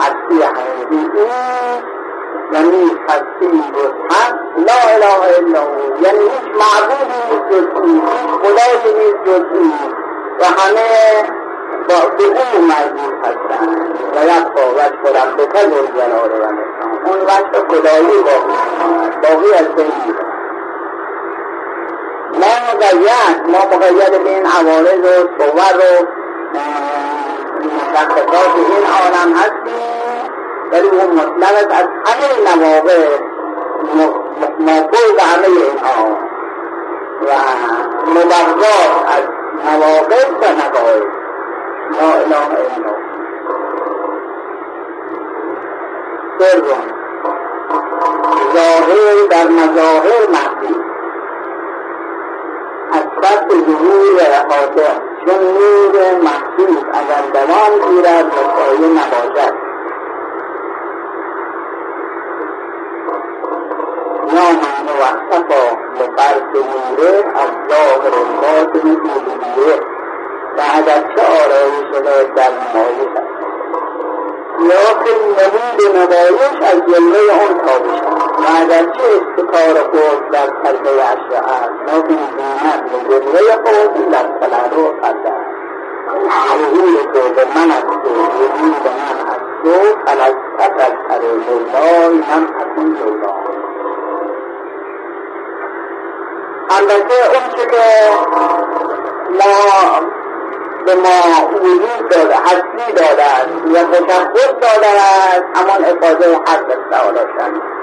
هستی 0.00 0.42
حقیقی 0.42 1.10
یعنی 2.52 2.90
هستی 3.08 3.72
جز 3.74 3.92
لا 4.66 4.78
اله 4.94 5.38
الا 5.38 5.60
هو. 5.60 6.02
یعنی 6.02 6.18
هیچ 6.18 6.48
معبودی 6.60 7.16
نیست 7.30 7.48
جز 7.50 7.66
او. 7.74 7.86
هیچ 7.86 8.30
خدایی 8.42 8.94
نیست 8.98 9.24
جز 9.26 9.44
او. 9.52 9.72
و 10.40 10.44
همه 10.44 10.86
با 11.88 12.08
به 12.16 12.24
او 12.24 12.62
مربوط 12.62 13.26
هستند. 13.26 13.96
و 14.14 14.24
یبقا 14.24 14.70
وجه 14.74 15.18
ربک 15.18 15.56
ذوالجلال 15.56 16.30
و 16.30 16.44
الاکرام 16.44 17.04
اون 17.06 17.20
وجه 17.22 17.66
خدایی 17.68 18.22
باقی 18.22 18.56
باقی 19.22 19.52
از 19.54 19.68
بین 19.76 20.16
ما 22.32 22.52
مقید 22.68 23.50
ما 23.50 23.76
مقید 23.76 24.22
به 24.24 24.30
این 24.30 24.46
عوارض 24.46 24.98
و 24.98 25.28
صور 25.38 25.76
و 25.78 26.06
مشخصات 27.64 28.54
این 28.56 28.84
عالم 28.86 29.36
هستیم. 29.36 30.05
ولی 30.72 30.88
اون 30.88 31.10
مطلق 31.14 31.70
از 31.70 31.86
همه 32.06 32.56
نواقع 32.56 33.18
موقع 34.58 34.98
همه 35.18 35.46
اینها. 35.46 36.26
و 37.22 37.28
مبغضات 38.10 39.06
از 39.08 39.24
نواقع 39.64 40.30
و 40.40 40.44
نقایص 40.44 41.06
لا 42.00 42.08
اله 42.12 42.36
الا 42.36 42.94
سر 46.38 46.62
ظاهر 48.54 49.26
در 49.30 49.48
مظاهر 49.48 50.30
مخفی 50.32 50.74
از 52.92 53.02
سطح 53.22 53.48
ظهور 53.48 54.20
حاکم 54.50 55.00
چون 55.26 55.44
نور 55.44 56.20
محسوس 56.22 56.84
اگر 56.92 57.22
دوام 57.32 57.90
گیرد 57.90 58.32
سایه 58.56 58.88
نباشد. 58.88 59.65
نام 64.34 64.60
موصفا 64.86 65.64
لفرق 65.98 66.52
نوره 66.56 67.24
از 67.34 67.50
ظاهر 67.68 68.14
باطن 68.42 68.88
الوهیه 68.88 69.76
و 70.56 70.60
اگرچه 70.74 71.22
آرایش 71.44 71.90
را 71.94 72.22
در 72.22 72.50
نمایش 72.50 73.12
است 73.16 73.36
لیکن 74.58 75.18
نمود 75.38 75.96
نمایش 75.96 76.56
از 76.62 76.80
جلوه 76.88 77.32
آن 77.44 77.58
تابش 77.58 78.00
است 78.00 78.38
و 78.38 78.62
اگرچه 78.62 79.02
استکار 79.02 79.82
خود 79.82 80.30
در 80.30 80.46
قلبه 80.46 80.90
اشیاء 80.90 81.44
است 81.44 81.94
لیکن 81.94 82.18
زینت 82.36 82.92
و 82.92 83.08
جلوه 83.08 83.52
خود 83.52 84.10
در 84.10 84.22
تلالو 84.22 84.88
قلبه 85.02 85.30
است 85.30 85.56
ظهور 86.24 87.12
تو 87.12 87.34
به 87.34 87.44
من 87.54 87.70
از 87.70 87.82
تو 87.82 87.98
به 88.84 88.90
من 88.90 89.28
از 89.28 89.42
تو 89.62 89.70
فلسفت 90.06 90.80
از 90.80 90.92
سر 91.08 91.20
من 92.30 92.48
اکون 92.60 92.96
لولای 92.96 93.65
البته 96.70 97.14
اون 97.34 97.48
چه 97.56 97.66
که 97.66 97.82
ما 99.30 100.00
به 100.86 100.94
ما 100.94 101.48
وجود 101.52 102.08
داده 102.10 102.34
هستی 102.34 102.92
داده 102.96 103.22
است 103.22 103.48
یا 103.66 103.84
تشخص 103.84 104.46
داده 104.46 104.86
است 104.86 105.44
همان 105.54 105.84
افاظه 105.84 106.34
حق 106.34 106.90
تعالی 106.90 107.18
شد 107.18 107.76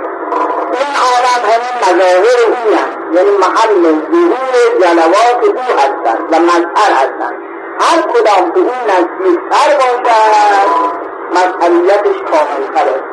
این 0.74 0.96
عالم 1.06 1.42
همین 1.52 1.76
مظاهر 1.82 2.40
او 2.48 2.76
هست 2.76 3.16
یعنی 3.16 3.30
محل 3.38 3.84
ظهور 4.12 4.56
جلوات 4.82 5.44
او 5.44 5.78
هستند 5.78 6.34
و 6.34 6.40
مظهر 6.40 6.92
هستند. 6.94 7.38
هر 7.80 8.02
کدام 8.02 8.52
به 8.52 8.60
این 8.60 8.84
نزدیکتر 8.88 9.70
باشد 9.78 11.04
مظهریتش 11.32 12.18
کاملتر 12.32 12.90
است. 12.90 13.13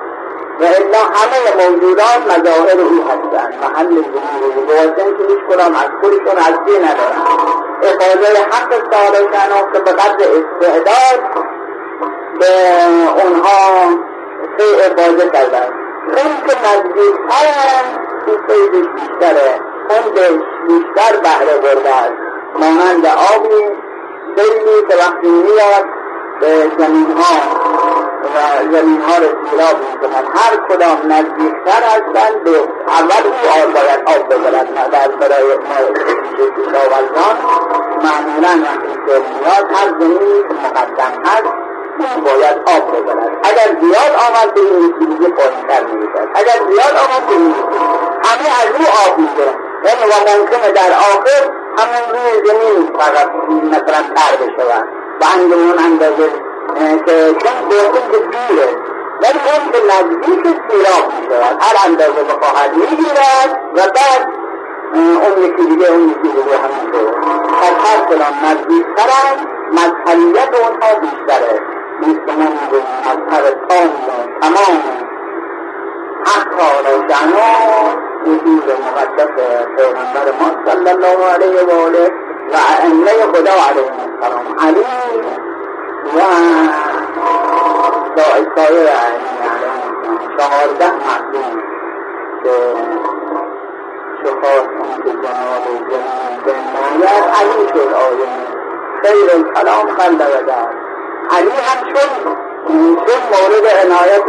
و 0.61 0.65
الا 0.65 0.99
همه 0.99 1.69
موجودات 1.69 2.21
مظاهر 2.27 2.81
او 2.81 3.05
هستند 3.05 3.55
محل 3.63 3.91
ظهور 3.91 4.65
بواسطه 4.67 5.05
که 5.05 5.25
هیچ 5.29 5.39
کدام 5.51 5.75
از 5.75 5.91
خودشون 6.01 6.39
هستی 6.39 6.79
ندارند 6.79 7.61
افاظه 7.83 8.41
حق 8.51 8.73
سالشن 8.93 9.73
که 9.73 9.79
به 9.79 9.93
قدر 9.93 10.25
استعداد 10.39 11.21
به 12.41 12.47
اونها 13.23 13.89
سه 14.59 14.65
افاظه 14.87 15.31
کردن. 15.31 15.69
اون 16.07 16.37
که 16.47 16.57
نزدیکترن 16.67 17.85
تو 18.27 18.33
سیدش 18.49 18.87
بیشتره. 18.95 19.61
اون 19.91 20.13
بیشتر 20.69 21.17
بهره 21.23 21.59
برده 21.59 21.95
است. 21.95 22.13
مانند 22.55 23.07
آبی 23.07 23.65
سیلی 24.37 24.87
که 24.89 24.97
وقتی 24.97 25.29
میاد 25.29 26.00
به 26.41 26.71
زمین 26.79 27.13
ها 27.17 27.35
و 28.35 28.39
زمین 28.73 29.01
ها 29.01 29.19
رو 29.19 29.27
سیراب 29.27 29.77
می‌کنن. 29.91 30.25
هر 30.35 30.57
کدام 30.69 31.13
نزدیکتر 31.13 31.83
هستن 31.83 32.45
به 32.45 32.51
اول 32.89 33.23
او 33.27 33.63
آب 33.63 33.73
باید 33.75 34.01
آب 34.07 34.29
بگرد 34.29 34.91
بعد 34.91 35.19
برای 35.19 35.59
کشاورزان 36.57 37.37
معمولا 38.05 38.65
وقتی 38.65 38.95
که 39.07 39.13
میاد 39.13 39.73
هر 39.73 39.89
زمینی 40.01 40.43
که 40.49 40.55
مقدم 40.65 41.25
هست 41.25 41.55
باید 42.25 42.57
آب 42.59 42.93
بزند 42.93 43.31
اگر 43.43 43.81
زیاد 43.81 44.13
آمد 44.29 44.55
به 44.55 44.61
این 44.61 44.85
یکی 44.85 45.07
دیگه 45.07 45.29
پایینتر 45.29 45.85
می‌رسد 45.85 46.29
اگر 46.35 46.59
زیاد 46.71 46.95
آمد 47.05 47.27
به 47.27 47.33
این 47.33 47.55
همه 48.25 48.49
از 48.61 48.69
رو 48.79 48.87
آب 49.07 49.19
می‌گیرن. 49.19 49.55
یعنی 49.85 50.03
و 50.03 50.15
ممکنه 50.31 50.73
در 50.73 50.93
آخر 50.93 51.43
همون 51.79 52.03
روی 52.13 52.49
زمین 52.49 52.99
فقط 52.99 53.29
مثلا 53.65 54.03
تر 54.15 54.37
بشود 54.37 55.00
و 55.21 55.55
اون 55.55 55.79
اندازه 55.79 56.31
که 57.07 57.35
چون 57.43 57.69
گفتیم 57.69 58.11
که 58.11 58.19
دیره 58.19 58.69
ولی 59.23 59.41
اون 59.51 59.71
به 59.73 59.79
نزدیک 59.93 60.43
سیراب 60.43 61.13
می‌شود 61.21 61.57
هر 61.61 61.77
اندازه 61.87 62.23
بخواهد 62.25 62.77
می‌گیرد 62.77 63.61
و 63.77 63.81
بعد 63.81 64.29
اون 64.95 65.45
یکی 65.45 65.65
دیگه 65.65 65.93
اون 65.93 66.09
یکی 66.09 66.29
دیگه 66.29 66.59
همینطور 66.59 67.11
پس 67.61 67.75
هر 67.85 68.05
کلام 68.09 68.35
نزدیکترن 68.45 69.37
مذهبیت 69.73 70.55
اونها 70.55 71.01
بیشتره 71.01 71.61
مثل 72.03 72.37
من 72.39 72.53
مذهب 73.07 73.69
تام 73.69 73.91
تمام 74.43 74.83
حق 76.27 76.61
روشنا 76.87 77.51
وجود 78.27 78.65
مقدس 78.71 79.31
پیغمبر 79.77 80.33
ما 80.41 80.73
صلی 80.73 80.91
الله 80.91 81.25
علیه 81.35 81.63
و 81.63 81.87
آله 81.87 82.13
و 82.53 82.57
ائمه 82.57 83.11
خدا 83.33 83.53
علیه. 83.69 83.91
السلام 84.23 84.59
علی 84.59 84.85
و 86.17 86.21
سایر 88.57 88.89
چهارده 90.39 90.91
معصوم 90.91 91.63
که 92.43 92.51
شفاعتون 94.23 95.03
که 95.05 95.11
جناب 95.11 95.65
جنین 95.91 96.35
بنماید 96.47 97.25
علی 97.41 97.69
شد 97.69 97.95
آیه. 97.95 98.29
خیر 99.03 99.31
الکلام 99.35 99.97
خلد 99.97 100.21
و 100.21 100.53
علی 101.37 101.51
هم 101.51 101.85
چون 101.85 102.35
چون 102.67 103.21
مورد 103.31 103.67
عنایت 103.85 104.29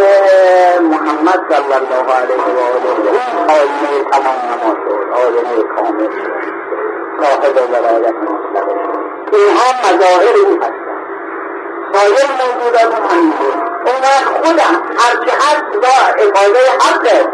محمد 0.81 1.39
صلی 1.49 1.73
الله 1.73 2.13
علیه 2.13 2.37
و 2.37 2.59
آله. 2.59 3.21
آینه 3.49 4.03
تمام 4.11 4.35
نما 4.51 4.75
شد 4.83 5.11
آینه 5.13 5.63
کامل. 5.75 6.50
صاحب 7.19 7.55
ولایت 7.69 8.15
مطلقه 8.15 8.73
شد 8.83 9.35
اینها 9.35 9.69
مظاهر 9.83 10.35
او 10.45 10.57
هستند. 10.57 10.91
سایر 11.93 12.29
موجودات 12.41 13.11
همینطور 13.11 13.53
اون 13.85 14.01
وقت 14.01 14.45
خودم 14.45 14.83
هرچه 14.97 15.31
هست 15.37 15.71
با 15.73 16.23
افاده 16.23 16.59
حقه 16.79 17.27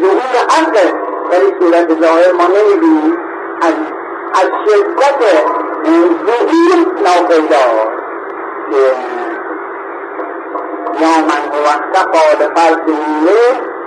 ظهور 0.00 0.36
حقه 0.48 0.92
ولی 1.30 1.54
صورت 1.60 2.00
ظاهر 2.00 2.32
ما 2.32 2.44
نمی‌بینیم. 2.44 3.18
از 3.62 3.74
از 4.34 4.50
شدت 4.66 5.22
ظهور 6.26 6.86
ناپیدا. 7.04 7.88
یا 11.00 11.08
من 11.08 11.42
هو 11.52 11.66
اختفا 11.66 12.50
فرسیه 12.54 13.78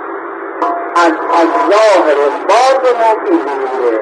از 0.96 1.12
از 1.12 1.48
ظاهر 1.70 2.16
باطن 2.48 3.24
فی 3.24 3.40
ظهوره 3.44 4.00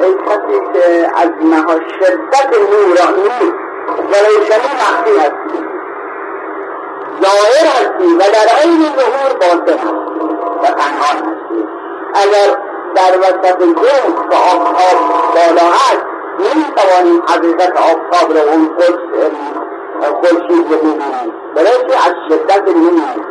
ای 0.00 0.14
کسی 0.14 0.60
که 0.72 1.10
از 1.16 1.30
نها 1.40 1.74
شدت 1.74 2.50
نور 2.58 2.98
نور. 3.16 3.54
و 3.86 4.14
روشنی 4.26 4.72
مخفی 4.74 5.18
هستی. 5.18 5.66
ظاهر 7.22 7.66
هستی 7.66 8.14
و 8.14 8.18
در 8.18 8.48
عین 8.62 8.82
ظهور 8.82 9.32
باطن 9.40 9.88
و 10.62 10.66
پنهان 10.66 11.16
هستی. 11.16 11.68
اگر 12.14 12.56
در 12.94 13.18
وسط 13.18 13.58
جنس 13.58 14.18
و 14.30 14.34
آفتاب 14.34 14.98
بالا 15.34 15.70
هست 15.70 16.06
نمی‌توانیم 16.38 17.22
حقیقت 17.28 17.76
آفتاب 17.76 18.32
رو 18.32 18.48
اون 18.48 18.70
خورشید 20.20 20.50
رو 20.50 20.64
ببینیم. 20.64 21.32
برای 21.54 21.94
از 22.06 22.14
شدت 22.28 22.68
نور 22.68 23.26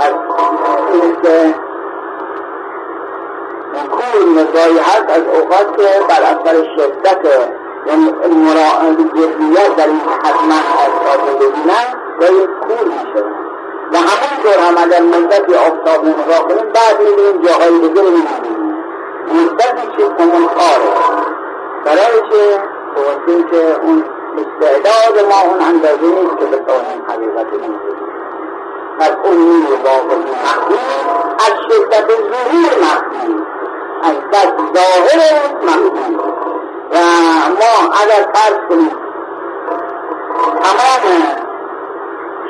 از 0.00 0.12
این 0.92 1.16
که 1.22 1.54
کور 3.82 4.22
نزایی 4.36 4.78
هست 4.78 5.08
از 5.08 5.22
اوقات 5.34 5.76
که 5.76 5.88
بر 6.08 6.22
اثر 6.22 6.56
شدت 6.76 7.26
یعنی 7.86 8.12
جدیت 9.14 9.76
در 9.76 9.86
این 9.86 10.00
حتما 10.24 10.58
آفتاب 10.84 11.28
رو 11.28 11.36
ببینن 11.36 11.86
و 12.20 12.24
این 12.24 12.46
کور 12.46 12.84
میشه. 12.84 13.24
و 13.92 13.96
همونطور 13.96 14.58
هم 14.68 14.74
اگر 14.84 15.02
مدت 15.02 15.54
آفتاب 15.54 16.06
نگاه 16.06 16.48
کنیم 16.48 16.72
بعد 16.72 17.00
می‌بینیم 17.00 17.42
جاهای 17.42 17.78
دیگه 17.78 18.02
رو 18.02 18.10
می‌بینیم. 18.10 18.74
مدتی 19.32 19.86
که 19.96 20.22
همون 20.22 20.46
کاره 20.46 20.90
برای 21.84 22.20
که 22.30 22.62
بواسطه 22.94 23.50
که 23.50 23.80
اون 23.82 24.04
استعداد 24.38 25.26
ما 25.30 25.50
اون 25.50 25.62
اندازه 25.62 26.06
نیست 26.06 26.38
که 26.38 26.46
بتوانیم 26.46 27.02
حقیقت 27.08 27.46
پس 28.98 29.10
اون 29.24 29.36
نور 29.36 29.78
واقعی 29.84 30.16
مخفی 30.16 30.78
از 31.38 31.54
شدت 31.68 32.08
ظهور 32.08 32.70
از 34.04 34.16
ظاهر 34.74 35.20
مخفی 35.62 36.14
و 36.92 36.96
ما 37.48 37.94
اگر 38.02 38.28
فرض 38.34 38.58
کنیم 38.68 38.96
تمام 40.62 41.22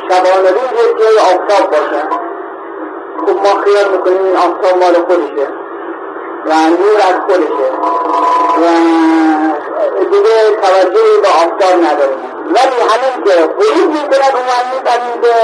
شبانه 0.08 0.50
روز 0.50 1.00
جای 1.00 1.18
آفتاب 1.18 1.70
باشه 1.70 2.02
خب 3.26 3.36
ما 3.36 3.62
خیال 3.64 3.92
می‌کنیم 3.92 4.24
این 4.24 4.36
آفتاب 4.36 4.78
مال 4.82 4.94
خودشه 4.94 5.48
و 6.46 6.54
نور 6.54 7.00
از 7.08 7.20
خودشه 7.26 7.70
و 8.60 8.66
دیگه 10.04 10.56
توجهی 10.62 11.20
به 11.22 11.28
آفتاب 11.28 11.84
نداریم. 11.84 12.34
ولی 12.46 12.76
همین 12.90 13.24
که 13.24 13.30
غروب 13.30 13.90
می‌کند 13.90 14.34
اومد 14.34 14.66
می‌کنیم 14.74 15.20
که 15.22 15.34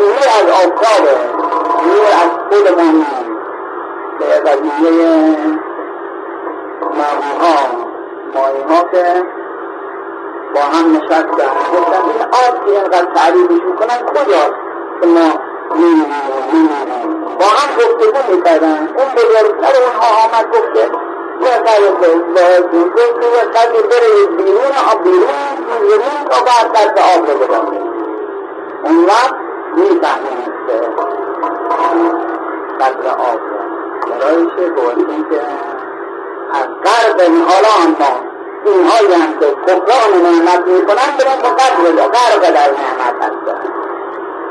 نور 0.00 0.26
از 0.38 0.50
آفتابه 0.50 1.16
نور 1.86 2.06
از 2.22 2.30
خودمون 2.50 3.06
به 4.20 4.50
قضیه 4.50 4.90
ماهی 6.80 7.32
ها 7.40 7.56
ماهی 8.34 8.62
ها 8.62 8.82
که 8.92 9.24
با 10.54 10.60
هم 10.60 10.96
نشستن 10.96 11.26
گفتن 11.72 12.02
این 12.04 12.22
آب 12.22 12.66
که 12.66 12.70
اینقدر 12.70 13.14
تعریفش 13.14 13.64
می‌کنن 13.64 13.98
کجاست؟ 14.06 14.54
که 15.00 15.06
ما 15.06 15.30
با 17.38 17.46
هم 17.46 17.68
گفتگو 17.76 18.36
می‌کردن. 18.36 18.78
اون 18.78 19.08
بزرگتر 19.16 19.72
اونها 19.82 20.08
آمد 20.24 20.46
گفت 20.52 20.74
که 20.74 20.90
بیرون 24.36 24.74
آب 24.92 25.02
بیرون 25.04 25.28
زمین 25.90 26.24
تا 26.30 26.44
بعد 26.44 26.72
دست 26.72 27.16
آب 27.16 27.30
رو 27.30 27.38
بدن 27.38 27.66
اون 28.84 29.04
وقت 29.06 29.34
می‌فهمیم 29.76 30.49
چه 34.46 34.68
گفتیم 34.68 35.26
که 35.30 35.40
از 36.52 36.66
قرب 36.84 37.20
حالا 37.20 37.94
ما 37.98 38.30
اینهایی 38.64 39.14
هم 39.14 39.38
که 39.40 39.46
کفران 39.66 40.22
نعمت 40.22 40.66
می‌کنن 40.66 41.10
برن 41.18 41.42
به 41.42 41.48
قدر 41.48 42.08
غرق 42.08 42.50
در 42.54 42.70
نعمت 42.70 43.16
هستن 43.22 43.80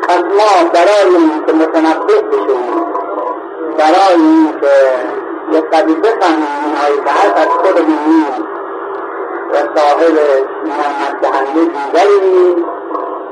پس 0.08 0.18
ما 0.18 0.70
برای 0.74 1.16
این 1.16 1.46
که 1.46 1.54
متنبه 1.54 2.22
بشیم 2.22 2.86
برای 3.78 4.14
این 4.16 4.60
که 4.62 5.58
یک 5.58 5.70
قدی 5.70 5.94
بفهمیم 5.94 6.48
اینهایی 6.66 6.98
که 7.06 7.12
هست 7.12 7.38
از 7.38 7.48
خودمون 7.48 8.26
و 9.52 9.56
صاحب 9.56 10.14
نعمت 10.66 11.22
دهنده 11.22 11.60
دیگری 11.60 12.66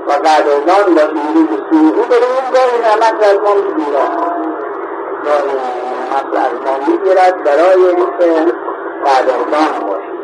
و 0.07 0.11
قدردان 0.11 0.95
باشیم 0.95 1.33
روی 1.35 1.57
سوئو 1.69 2.01
بریم 2.05 2.51
گاهی 2.53 2.81
نعمت 2.81 3.23
را 3.23 3.29
از 3.29 3.37
ما 3.37 3.53
را 6.11 6.41
از 6.41 6.53
ما 6.65 6.77
می‌گیرد 6.87 7.43
برای 7.43 7.85
اینکه 7.85 8.53
قدردان 9.05 9.87
باشیم 9.87 10.17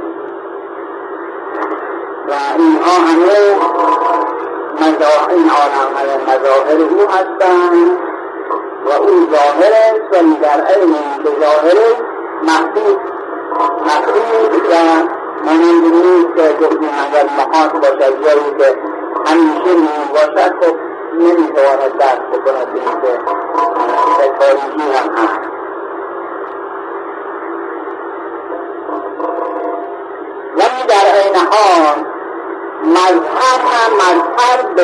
و 2.28 2.34
اینها 2.58 2.92
همه 3.08 3.74
این 5.30 5.50
همه 5.50 6.18
مظاهر 6.24 6.82
او 6.82 7.10
هستند 7.10 7.98
و 8.86 8.92
او 8.92 9.28
ظاهر 9.32 9.74
است 9.74 10.24
و 10.24 10.42
در 10.42 10.62
عین 10.66 10.96
که 11.24 11.30
ظاهر 11.40 11.78
مخفی 12.44 12.98
مخفی 13.82 14.20
و 14.70 14.76
مانند 15.46 15.94
نیست 15.94 16.36
که 16.36 16.66
گفتیم 16.66 16.90
اگر 17.06 17.26
محاط 17.38 17.72
باشد 17.72 18.24
جایی 18.24 18.56
که 18.58 18.78
همیشه 19.26 19.76
می 19.76 19.88
باشد 20.14 20.54
خب 20.62 20.76
نمی‌تواند 21.14 21.98
دست 22.00 22.22
بکند 22.34 22.74
به 22.74 22.80
اینکه 22.80 23.20
تاریخی 24.40 24.92
هم 24.94 25.16
هست. 25.18 25.53
مذهب 33.04 33.62
هم 33.74 33.92
مذهب 33.96 34.76
به 34.76 34.82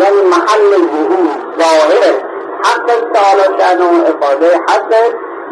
یعنی 0.00 0.20
محل 0.22 0.70
ظهور 0.70 1.28
ظاهر. 1.58 2.14
حق 2.64 2.86
تعالی 3.12 3.58
شأن 3.58 3.82
و 3.82 4.04
افاده 4.04 4.56
حق 4.68 4.92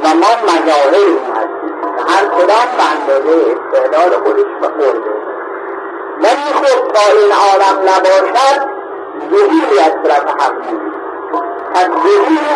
و 0.03 0.09
ما 0.09 0.33
مظاهر 0.45 1.07
اون 1.07 1.33
هستیم 1.37 1.77
هر 2.09 2.25
کدام 2.25 2.69
به 2.77 2.85
اندازه 2.93 3.57
استعداد 3.73 4.13
خودش. 4.25 4.45
خورده. 4.61 5.11
ولی 6.19 6.53
خب 6.55 6.93
تا 6.93 7.13
این 7.13 7.33
عالم 7.33 7.89
نباشد 7.89 8.61
ظهوری 9.31 9.79
از 9.79 9.93
طرف 10.05 10.29
حق 10.43 10.57
نیست. 10.57 10.97
از 11.75 11.87
ظهور 11.87 12.47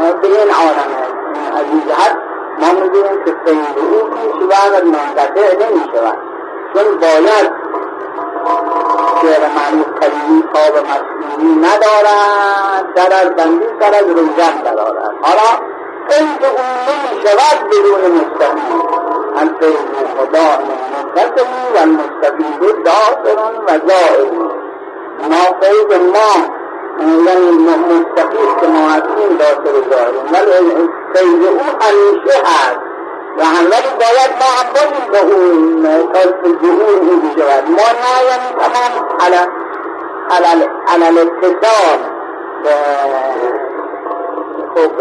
او 0.00 0.20
به 0.20 0.28
این 0.28 0.50
عالم 0.50 1.12
این 1.70 1.82
جهت 1.88 2.16
ما 2.58 2.80
می‌دونیم 2.80 3.24
که 3.24 3.34
فیض 3.44 3.76
او 3.76 4.08
می 4.08 4.50
شود 4.52 4.82
و 4.82 4.86
منقطع 4.86 5.54
نمی 5.54 5.84
شود 5.94 6.18
چون 6.74 6.98
باید 6.98 7.61
شعر 9.22 9.48
معنی 9.48 9.84
قلیمی 10.00 10.42
تاب 10.54 10.74
مسئولی 10.86 11.54
ندارد. 11.54 12.94
در 12.94 13.12
از 13.22 13.30
بندی 13.36 13.66
سر 13.80 13.94
از 13.94 14.08
روزن 14.08 14.62
دارد 14.74 15.14
حالا 15.22 15.50
فیض 16.08 16.50
او 16.50 16.64
نمی 16.88 17.22
شود 17.22 17.68
بدون 17.68 18.10
مستقیم. 18.10 18.82
از 19.36 19.48
فیض 19.60 20.06
خدا 20.16 20.48
مستقیمی 21.16 21.66
و 21.74 21.78
المستقیم 21.78 22.82
داخل 22.84 23.38
و 23.66 23.78
زائر 23.88 24.30
ما 25.30 25.44
فیض 25.60 25.98
ما 26.00 26.62
یعنی 27.00 27.50
مستقیم 27.50 28.56
که 28.60 28.66
ما 28.66 28.88
هستیم 28.88 29.36
داخل 29.38 29.90
ظاهریم 29.90 30.32
ولی 30.32 30.88
فیض 31.14 31.46
او 31.48 31.60
همیشه 31.80 32.38
هست. 32.44 32.91
و 33.38 33.44
هم 33.44 33.64
ولی 33.64 33.92
باید 34.00 34.32
ما 34.40 34.48
هم 34.58 34.72
باشیم 34.72 35.10
به 35.12 35.20
اون 35.20 35.82
ظهور 36.62 36.96
او 37.00 37.20
بشود 37.20 37.70
ما 37.70 37.88
نه 38.02 38.14
یعنی 38.30 38.48
تمام 38.58 38.92
علل 40.88 41.18
اتصال 41.18 41.98
به 42.64 42.74
خب 44.74 44.92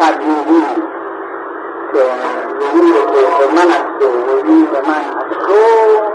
تبلیغی 0.00 0.64
که 1.92 2.02
ظهور 2.60 2.94
تو 3.06 3.50
من 3.50 3.70
است 3.70 4.02
و 4.02 4.32
وجود 4.32 4.76
من 4.86 5.04
از 5.18 5.46
تو 5.46 6.10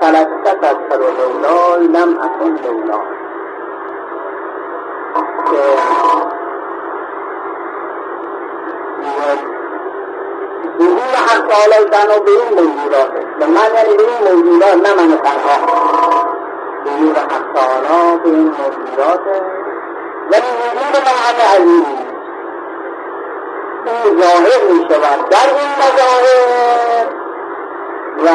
فلسفت 0.00 0.64
از 0.64 0.76
سر 0.90 0.98
لولای 0.98 1.86
لم 1.86 2.18
اکن 2.20 2.58
لولای 2.64 3.20
ظهور 10.78 11.14
حق 11.28 11.46
تعالی 11.46 11.90
تنها 11.90 12.18
به 12.18 12.30
این 12.30 12.48
موجودات 12.48 13.10
به 13.38 13.46
من 13.46 13.74
یعنی 13.74 13.96
به 13.96 14.02
این 14.02 14.34
موجودات 14.34 14.74
نه 14.74 14.94
من 14.94 15.16
تنها. 15.16 15.58
ظهور 16.84 17.16
حق 17.16 17.52
تعالی 17.54 18.18
به 18.18 18.28
این 18.28 18.46
موجودات 18.46 19.20
ولی 20.30 20.50
وجود 20.60 21.02
من 21.04 21.16
همه 21.24 21.44
عظیم 21.56 21.86
این 23.86 24.20
ظاهر 24.20 24.72
می 24.72 24.86
شود. 24.88 25.28
در 25.28 25.48
این 25.58 25.70
مظاهر 25.78 27.06
و 28.24 28.30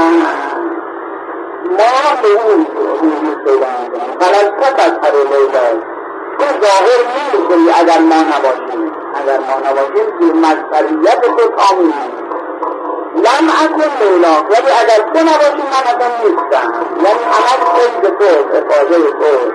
ما 1.70 2.22
به 2.22 2.28
اون 2.44 2.68
وجود 3.02 3.44
پیدا 3.44 3.68
می 3.82 3.90
کنیم 3.90 4.20
فلسفت 4.20 4.80
از 4.80 4.92
هر 4.92 5.12
لیلای 5.12 5.95
تو 6.40 6.46
ظاهر 6.46 7.02
نمیشه 7.16 7.80
اگر 7.80 8.00
ما 8.00 8.16
نباشیم. 8.16 8.92
اگر 9.16 9.40
ما 9.40 9.70
نباشیم 9.70 10.20
که 10.20 10.26
مذهبیت 10.26 11.22
تو 11.22 11.50
کامل 11.50 11.92
لم 13.16 13.50
اکن 13.64 14.06
مولا 14.06 14.34
ولی 14.50 14.72
اگر 14.82 15.10
تو 15.14 15.20
نباشی 15.20 15.64
من 15.72 15.84
اصلا 15.86 16.08
نیستم. 16.24 16.74
یعنی 17.04 17.24
همه 17.32 17.66
خیلی 17.76 18.16
تو 18.20 18.58
افاده 18.58 19.12
تو. 19.12 19.52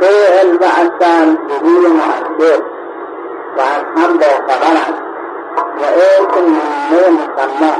فعل 0.00 0.56
و 0.60 0.64
اصل 0.64 1.36
ظهور 1.48 1.88
مؤثر. 1.88 2.62
و 3.56 3.60
از 3.60 3.84
هم 3.96 4.18
با 4.18 4.26
خبرند 4.26 5.07
و 5.80 5.84
اسم 5.84 6.44
نیمه 6.44 7.10
مسمى 7.10 7.72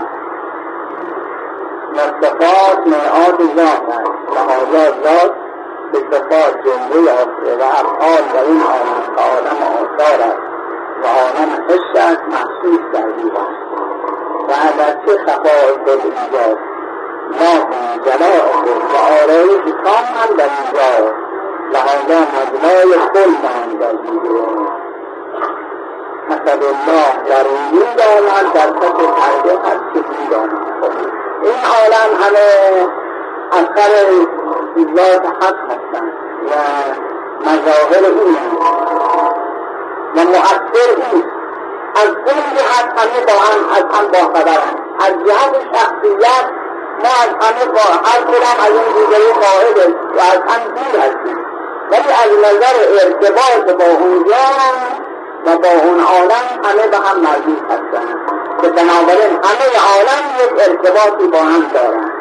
و 1.95 2.01
صفات 2.21 2.87
معاد 2.87 3.41
ذات 3.57 3.89
است. 3.89 4.19
لحاظا 4.35 4.85
ذات 5.05 5.33
به 5.93 5.99
صفات 5.99 6.55
جمله 6.65 7.13
و 7.57 7.63
افعال 7.63 8.23
در 8.35 8.45
این 8.47 8.63
عالم 8.63 9.01
که 9.17 9.23
عالم 9.23 9.59
آثار 9.81 10.21
است 10.23 10.43
و 11.03 11.07
عالم 11.07 11.51
حس 11.69 12.01
است 12.01 12.23
محسوس 12.29 12.81
در 12.93 13.11
دیوان 13.11 13.55
و 14.49 14.53
اگرچه 14.69 15.25
خفای 15.27 15.73
خود 15.73 15.89
اینجاست. 15.89 16.79
لکن 17.31 18.03
جلاء 18.05 18.53
خود 18.53 18.69
و 18.69 18.97
آرایش 19.23 19.75
کام 19.85 20.05
هم 20.15 20.37
در 20.37 20.45
اینجا 20.45 21.11
لحاظا 21.73 22.21
مجموع 22.37 22.97
کل 23.15 23.31
هم 23.31 23.79
در 23.81 23.93
دیوان 23.93 24.69
حسب 26.29 26.63
الله 26.63 27.13
در 27.29 27.47
وجود 27.49 28.01
عالم 28.01 28.53
در 28.55 28.71
پس 28.71 28.93
پرده 28.93 29.59
هست 29.59 29.95
که 29.95 30.05
می‌دانم 30.21 30.67
این 31.43 31.65
عالم 31.65 32.23
همه 32.23 32.89
اثر 33.53 33.93
ذات 34.97 35.27
حق 35.27 35.57
هستند 35.65 36.13
و 36.49 36.55
مظاهر 37.41 38.05
او 38.05 38.29
و 40.17 40.21
مؤثر 40.25 40.91
او 40.97 41.23
از 41.97 42.09
اون 42.09 42.45
جهت 42.57 42.99
همه 42.99 43.21
با 43.27 43.33
هم 43.33 43.69
از 43.77 43.99
هم 43.99 44.09
با 44.09 44.19
خبرند. 44.19 44.79
از 45.01 45.13
جهت 45.27 45.55
شخصیت 45.75 46.47
ما 47.03 47.11
از 47.23 47.47
همه 47.47 47.65
با 47.73 47.81
هر 48.05 48.21
کدام 48.21 48.59
از 48.67 48.71
این 48.71 48.95
دیگری 48.95 49.33
قائل 49.33 49.93
و 50.17 50.21
از 50.21 50.41
هم 50.53 50.69
دور 50.75 51.01
هستیم. 51.01 51.39
ولی 51.91 52.13
از 52.25 52.31
نظر 52.39 53.05
ارتباط 53.05 53.77
با 53.77 53.85
اونجا 53.85 54.37
و 55.47 55.59
با 55.59 55.69
اون 55.69 56.01
عالم 56.01 56.47
همه 56.65 56.87
به 56.87 56.97
هم 56.97 57.21
مربوط 57.21 57.65
هستند. 57.65 58.19
که 58.63 58.69
بنابراین 58.69 59.33
همه 59.45 59.69
عالم 59.93 60.23
یک 60.39 60.69
ارتباطی 60.69 61.27
با 61.27 61.39
هم 61.39 61.69
دارند. 61.75 62.13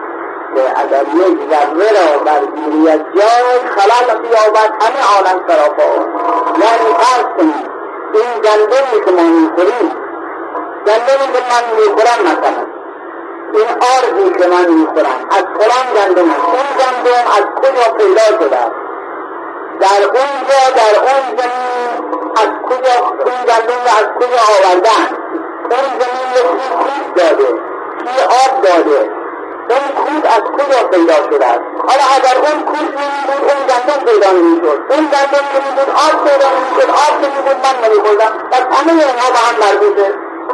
که 0.56 0.80
اگر 0.82 1.03
یک 1.03 1.38
ذره 1.49 1.89
را 1.97 2.23
برگیری 2.23 2.89
از 2.89 2.99
جای 2.99 3.69
خلال 3.75 4.19
بیابد 4.21 4.71
همه 4.82 5.01
عالم 5.15 5.47
سراپا 5.47 5.84
یعنی 6.63 6.93
فرض 6.99 7.25
کنید 7.38 7.69
این 8.13 8.41
گندمی 8.43 9.06
که 9.06 9.12
ما 9.12 9.23
می‌خوریم 9.23 9.91
گندمی 10.88 11.34
که 11.34 11.41
من 11.51 11.63
می‌خورم 11.77 12.19
مثلا 12.23 12.65
این 13.53 13.69
آرزی 13.93 14.39
که 14.39 14.47
من 14.47 14.73
می‌خورم 14.73 15.19
از 15.30 15.43
فلان 15.60 15.88
گندم 15.95 16.21
اون 16.21 16.67
گندم 16.80 17.32
از 17.38 17.45
کجا 17.62 17.93
پیدا 17.97 18.45
شده 18.45 18.87
در 19.81 20.03
اونجا 20.03 20.61
در 20.75 20.93
اون 20.99 21.37
زمین 21.37 21.91
از 22.41 22.49
کجا 22.67 22.95
این 23.25 23.41
گندم 23.47 23.81
رو 23.85 23.91
از 23.99 24.07
کجا 24.19 24.41
آوردن. 24.55 25.07
اون 25.71 25.89
زمین 25.99 26.29
رو 26.35 26.57
کی 26.57 26.69
کود 26.69 27.13
داده 27.15 27.47
کی 28.03 28.23
آب 28.43 28.61
داده. 28.61 29.09
اون 29.69 29.85
کود 30.05 30.25
از 30.25 30.43
کجا 30.57 30.87
پیدا 30.87 31.15
شده 31.15 31.45
است. 31.45 31.61
حالا 31.87 32.03
اگر 32.15 32.35
اون 32.37 32.63
کود 32.63 32.91
بود 32.95 33.41
اون 33.49 33.61
گندم 33.69 34.11
پیدا 34.11 34.31
نمی‌شد. 34.31 34.79
اون 34.89 35.05
گندم 35.13 35.45
بود 35.53 35.89
آب 36.05 36.29
پیدا 36.29 36.47
نمی‌شد. 36.55 36.89
آب 36.89 37.15
نمیبود 37.23 37.57
من 37.65 37.75
نمیخوردم 37.89 38.31
پس 38.51 38.77
همه 38.77 38.91
اینها 38.91 39.29
به 39.31 39.39
هم 39.47 39.55
مربوطه. 39.59 40.13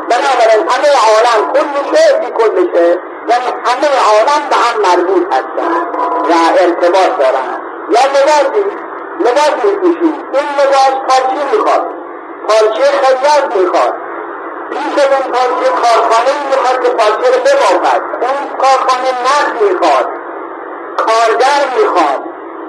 بنابراین 0.10 0.70
همه 0.70 0.90
عالم 1.10 1.54
کلشه 1.54 2.20
بی 2.20 2.30
کلشه 2.30 2.88
یعنی 3.30 3.46
همه 3.66 3.88
عالم 4.12 4.50
به 4.50 4.56
هم 4.56 4.82
مربوط 4.82 5.34
هستند 5.34 5.88
و 6.30 6.34
ارتباط 6.60 7.20
دارند 7.20 7.62
یا 7.90 8.02
لباسی 8.02 8.83
لباس 9.20 9.66
میپوشیم 9.66 10.24
این 10.34 10.50
لباس 10.60 10.94
پارچه 11.08 11.44
می‌خواد. 11.52 11.88
پارچه 12.48 12.84
خیاط 12.84 13.56
می‌خواد. 13.56 13.94
پیش 14.72 15.06
اون 15.06 15.32
پارچه 15.32 15.70
کارخانه 15.70 16.34
می‌خواد 16.50 16.84
که 16.84 16.90
پارچه 16.90 17.28
رو 17.36 17.40
ببافد. 17.44 18.02
اون 18.22 18.58
کارخانه 18.58 19.12
نخ 19.28 19.62
می‌خواد. 19.62 20.08
کارگر 20.98 21.62
می‌خواد. 21.78 22.22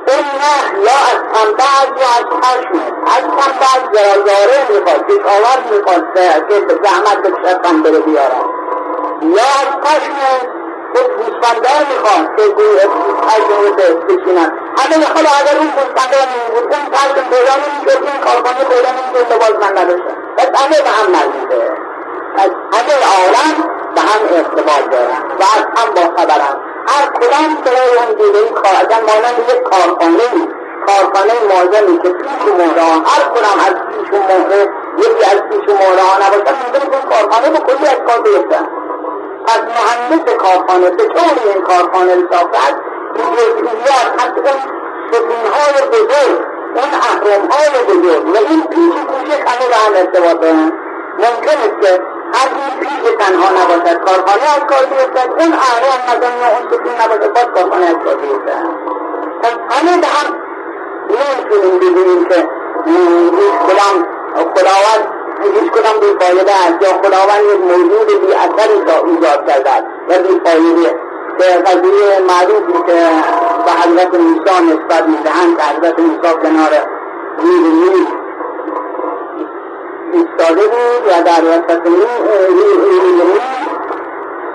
اون 0.08 0.24
نخ 0.42 0.64
یا 0.86 0.98
از 1.10 1.20
تنبعض 1.32 2.00
یا 2.00 2.08
از 2.18 2.26
خشم. 2.40 2.96
از 3.06 3.22
تنبعض 3.22 3.90
گرازاره 3.94 4.58
می‌خواد. 4.70 5.06
کشاور 5.06 5.58
می‌خواد. 5.70 6.04
که 6.48 6.74
زحمت 6.84 7.18
بکشتن 7.22 7.82
بره 7.82 7.98
بیارن 7.98 8.44
یا 9.22 9.42
از 9.60 9.68
خشم. 9.84 10.53
خود 10.94 11.06
گوسفندان 11.16 11.82
می‌خوان 11.90 12.36
که 12.36 12.42
تجربه 13.28 13.94
بچینن. 13.94 14.52
همه 14.78 15.06
حالا 15.14 15.30
اگر 15.40 15.56
اون 15.58 15.70
گوسفندان 15.78 16.28
بود 16.50 16.74
اون 16.74 16.84
ترکم 16.94 17.26
پیدا 17.34 17.54
نمی‌شد 17.62 18.02
این 18.08 18.20
کارخانه 18.24 18.64
پیدا 18.64 18.90
نمی‌شد 18.98 19.32
لباس 19.32 19.54
من 19.62 19.78
نداشتن 19.78 20.16
پس 20.36 20.48
همه 20.60 20.82
به 20.82 20.90
هم 20.98 21.10
مربوطه 21.10 21.84
از 22.36 22.50
همه 22.74 22.94
عالم 23.16 23.54
به 23.94 24.00
هم 24.00 24.20
ارتباط 24.38 24.90
دارن 24.90 25.22
و 25.40 25.42
از 25.56 25.64
هم 25.76 25.88
با 25.94 26.16
خبرن. 26.16 26.54
هر 26.86 27.06
کدام 27.06 27.54
برای 27.64 27.96
اون 27.96 28.10
دیگه 28.18 28.38
این 28.38 28.54
کار 28.54 28.74
اگر 28.80 29.00
مانند 29.08 29.38
یک 29.48 29.62
کارخانه 29.62 30.26
کارخانه 30.86 31.32
معظمی 31.50 31.98
که 32.02 32.08
پیش 32.08 32.42
و 32.48 32.56
مهران 32.56 33.04
هر 33.10 33.22
کدام 33.34 33.58
از 33.66 33.74
پیش 33.88 34.08
و 34.12 34.22
مهره 34.28 34.68
یکی 34.98 35.24
از 35.32 35.40
پیش 35.50 35.74
مهره 35.74 36.02
ها 36.02 36.14
ممکن 36.34 36.54
اون 36.92 37.02
کارخانه 37.10 37.50
به 37.50 37.58
کلی 37.58 37.86
از 37.86 37.98
کار 38.06 38.20
بیفتن 38.22 38.83
از 39.46 39.60
مهندس 39.76 40.32
کارخانه 40.34 40.90
به 40.90 41.04
طور 41.04 41.52
این 41.54 41.62
کارخانه 41.62 42.14
رو 42.14 42.22
ساخته 42.30 42.58
از 42.68 42.74
جزئیات 43.16 44.08
از 44.18 44.32
اون 44.36 44.60
ستونهای 45.12 45.88
بزرگ 45.92 46.54
اون 46.74 46.90
اهرام 47.10 47.48
های 47.50 47.84
بزرگ. 47.88 48.28
و 48.28 48.36
این 48.48 48.62
پیچ 48.62 48.94
کوچک 49.06 49.40
همه 49.46 49.68
به 49.68 49.76
هم 49.76 49.94
ارتباط 49.96 50.40
دارن. 50.40 50.72
ممکن 51.18 51.56
است 51.66 51.80
که 51.82 52.00
هر 52.34 52.48
این 52.54 52.80
پیچ 52.80 53.16
تنها 53.18 53.48
نباشد. 53.50 54.04
کارخانه 54.04 54.42
از 54.56 54.64
کار 54.68 54.86
بیفتد 54.86 55.30
اون 55.38 55.52
اهرام 55.52 56.00
مثلا 56.08 56.30
یا 56.40 56.48
اون 56.56 56.68
ستون 56.70 56.94
نباشد. 57.00 57.32
باز 57.32 57.46
کارخانه 57.54 57.86
از 57.86 57.96
کار 58.04 58.14
بیفتد 58.14 58.64
پس 59.42 59.52
همه 59.70 60.00
به 60.00 60.06
هم 60.06 60.34
نمی‌تونیم 61.10 61.78
بگوییم 61.78 62.24
که 62.24 62.48
کدام 63.66 64.06
خداوند 64.34 65.13
هیچ 65.42 65.70
کدام 65.72 66.00
بی 66.00 66.24
فایده 66.24 66.52
است 66.52 66.82
یا 66.82 66.88
خداوند 66.88 67.44
یک 67.54 67.60
موجود 67.60 68.26
بی 68.26 68.34
اثری 68.34 68.72
ایجاد 69.10 69.46
کرده 69.48 69.70
است 69.70 69.86
و 70.08 70.28
بی 70.28 70.40
فایده. 70.44 70.98
که 71.38 71.44
قضیه 71.44 72.20
معروفی 72.28 72.72
که 72.86 73.08
به 73.64 73.72
حضرت 73.72 74.14
موسی 74.14 74.64
نسبت 74.64 75.06
می‌دهند 75.08 75.56
که 75.56 75.62
حضرت 75.62 75.98
موسی 75.98 76.34
کنار 76.42 76.70
روی 77.38 77.58
نیل 77.58 78.06
ایستاده 80.12 80.66
بود 80.66 81.06
و 81.08 81.22
در 81.22 81.44
وسط 81.44 81.86
نیل 81.86 82.04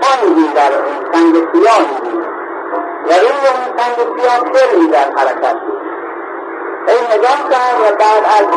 سنگی 0.02 0.48
در 0.56 0.72
سنگ 1.14 1.34
سیاهی 1.54 2.20
و 3.06 3.12
اون 3.12 3.78
سنگ 3.78 4.20
سیاه 4.20 4.54
خیلی 4.54 4.88
در 4.88 5.12
حرکت؟ 5.18 5.54
بود 5.54 5.80
این 6.88 7.20
نگاه 7.20 7.50
کرد 7.50 7.80
و 7.82 7.96
بعد 7.96 8.24
از 8.26 8.48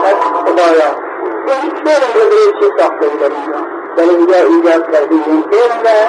خدایا 0.45 1.12
این 1.51 1.73
شعر 1.85 2.01
رو 2.15 2.31
به 2.31 2.37
چه 2.61 2.73
ساخته 2.79 3.07
در 3.17 3.31
اینجا 3.35 3.59
در 3.97 4.03
اینجا 4.03 4.37
ایجاد 4.37 4.93
کرده 4.93 5.15
این 5.15 5.45
شعر 5.53 6.09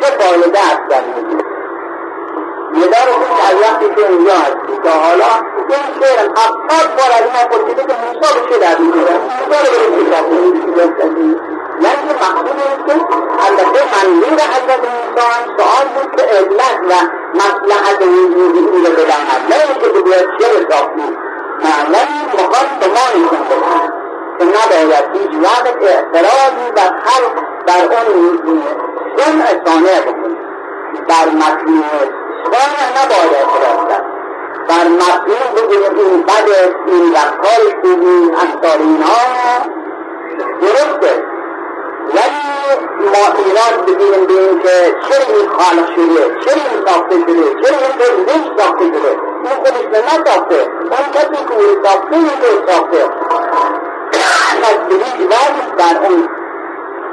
چه 0.00 0.06
فایده 0.18 0.58
است 0.58 0.88
در 0.88 1.00
مدار 2.72 3.08
خود 3.18 3.40
از 3.48 3.56
وقتی 3.62 3.94
که 3.94 4.08
اینجا 4.08 4.32
هستی 4.32 4.78
تا 4.84 4.90
حالا 4.90 5.32
این 5.68 5.86
شعر 6.00 6.28
هفتاد 6.28 6.88
بار 6.96 7.10
از 7.18 7.26
ما 7.34 7.48
پرسیده 7.50 7.82
که 7.82 7.94
موسا 8.02 8.34
به 8.34 8.40
چه 8.48 8.58
در 8.58 8.78
می‌کنه؟ 8.78 9.18
موسا 9.18 9.58
رو 9.62 10.76
چه 10.76 10.84
ساخته 11.00 11.36
یعنی 11.80 12.02
مقصود 12.10 12.58
است 12.66 12.86
که 12.86 12.92
البته 13.46 13.80
منظور 13.94 14.38
حضرت 14.54 14.82
موسی 14.94 15.40
سوال 15.56 15.86
بود 15.94 16.16
که 16.16 16.22
علت 16.22 16.78
و 16.90 16.94
مصلحت 17.34 18.02
او 18.02 18.38
رو 18.38 18.92
بداند 18.92 19.40
نه 19.50 19.56
اینکه 19.68 19.88
بگوید 19.88 20.28
چه 20.38 20.46
ولی 21.92 22.44
مخواست 22.44 22.78
به 22.80 22.86
ما 22.86 23.28
بدهد 23.50 24.05
که 24.38 24.44
نباید 24.44 25.04
هیچ 25.12 25.42
وقت 25.42 25.76
اعتراضی 25.82 26.70
و 26.76 26.80
خلق 27.04 27.34
در 27.66 27.96
اون 27.96 28.62
سمع 29.16 29.46
سانع 29.66 30.00
بکنید 30.00 30.38
در 31.08 31.28
مطلوب 31.28 31.84
سانع 32.52 33.04
نباید 33.04 33.32
اعتراض 33.34 33.88
کرد 33.88 34.16
بر 34.68 34.88
مطلوب 34.88 35.54
بگوید 35.56 35.98
این 35.98 36.22
بد 36.22 36.48
این 36.86 37.14
رفتار 37.14 37.80
خوبی 37.82 38.30
امثال 38.42 38.80
اینها 38.80 39.16
درسته. 40.60 41.22
ولی 42.14 42.46
ما 42.98 43.24
ایراد 43.44 43.86
بگیریم 43.86 44.26
به 44.26 44.32
این 44.32 44.58
که 44.58 44.96
چرا 45.08 45.36
این 45.36 45.48
خالق 45.48 45.94
شده 45.94 46.40
چرا 46.40 46.62
این 46.70 46.86
ساخته 46.86 47.16
شده 47.16 47.62
چرا 47.62 47.78
این 47.78 47.98
تجویز 47.98 48.58
ساخته 48.58 48.84
شده؟ 48.84 49.10
این 49.44 49.54
خودش 49.64 49.86
به 49.92 49.98
نساخته. 49.98 50.70
اون 50.80 51.06
کسی 51.12 51.44
که 51.48 51.54
او 51.54 51.84
ساخته 51.84 52.16
این 52.16 52.66
ساخته. 52.66 53.10
در 55.86 56.06
اون 56.06 56.28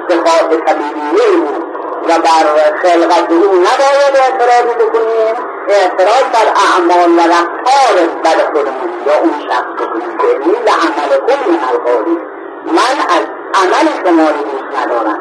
صفات 0.09 0.65
طبیعیه 0.65 1.37
او 1.37 1.73
و 2.07 2.19
بر 2.19 2.45
خلقت 2.81 3.31
او 3.31 3.55
نباید 3.55 4.15
اعتراضی 4.15 4.75
بکنیم 4.75 5.35
اعتراض 5.67 6.23
بر 6.33 6.47
اعمال 6.65 7.11
و 7.11 7.21
رفتار 7.21 8.07
بد 8.23 8.53
خودمون 8.53 8.89
یا 9.07 9.19
اون 9.19 9.33
شخص 9.49 9.85
بکنیم 9.85 10.17
که 10.17 10.27
این 10.27 10.55
عمل 10.55 11.09
کل 11.27 11.51
من 11.51 11.93
من 12.65 12.95
از 13.09 13.25
عمل 13.53 13.87
شما 14.05 14.29
رو 14.29 14.37
دوست 14.37 14.81
ندارم. 14.81 15.19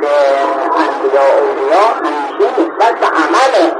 به 0.00 0.08
انبیا 0.76 1.22
اولیا 1.22 1.86
همیشه 2.04 2.60
نسبت 2.60 3.00
به 3.00 3.06
عمل 3.06 3.70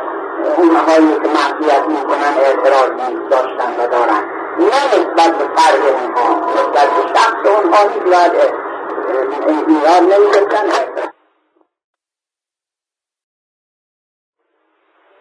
اونهایی 0.57 1.21
که 1.23 1.29
معصیت 1.29 1.89
می‌کنن 1.89 2.35
اعتراض 2.39 2.91
داشتن 3.31 3.75
و 3.79 3.87
دارن. 3.87 4.25
نه 4.59 4.87
نسبت 4.87 5.39
به 5.39 5.45
فرد 5.57 5.81
اونها 5.93 6.53
نسبت 6.53 6.89
به 6.91 7.15
شخص 7.15 7.47
اونها 7.47 7.79
هیچ 7.83 8.03
باید 8.03 8.64
ایراد 9.69 10.03
نمیدستن 10.03 10.67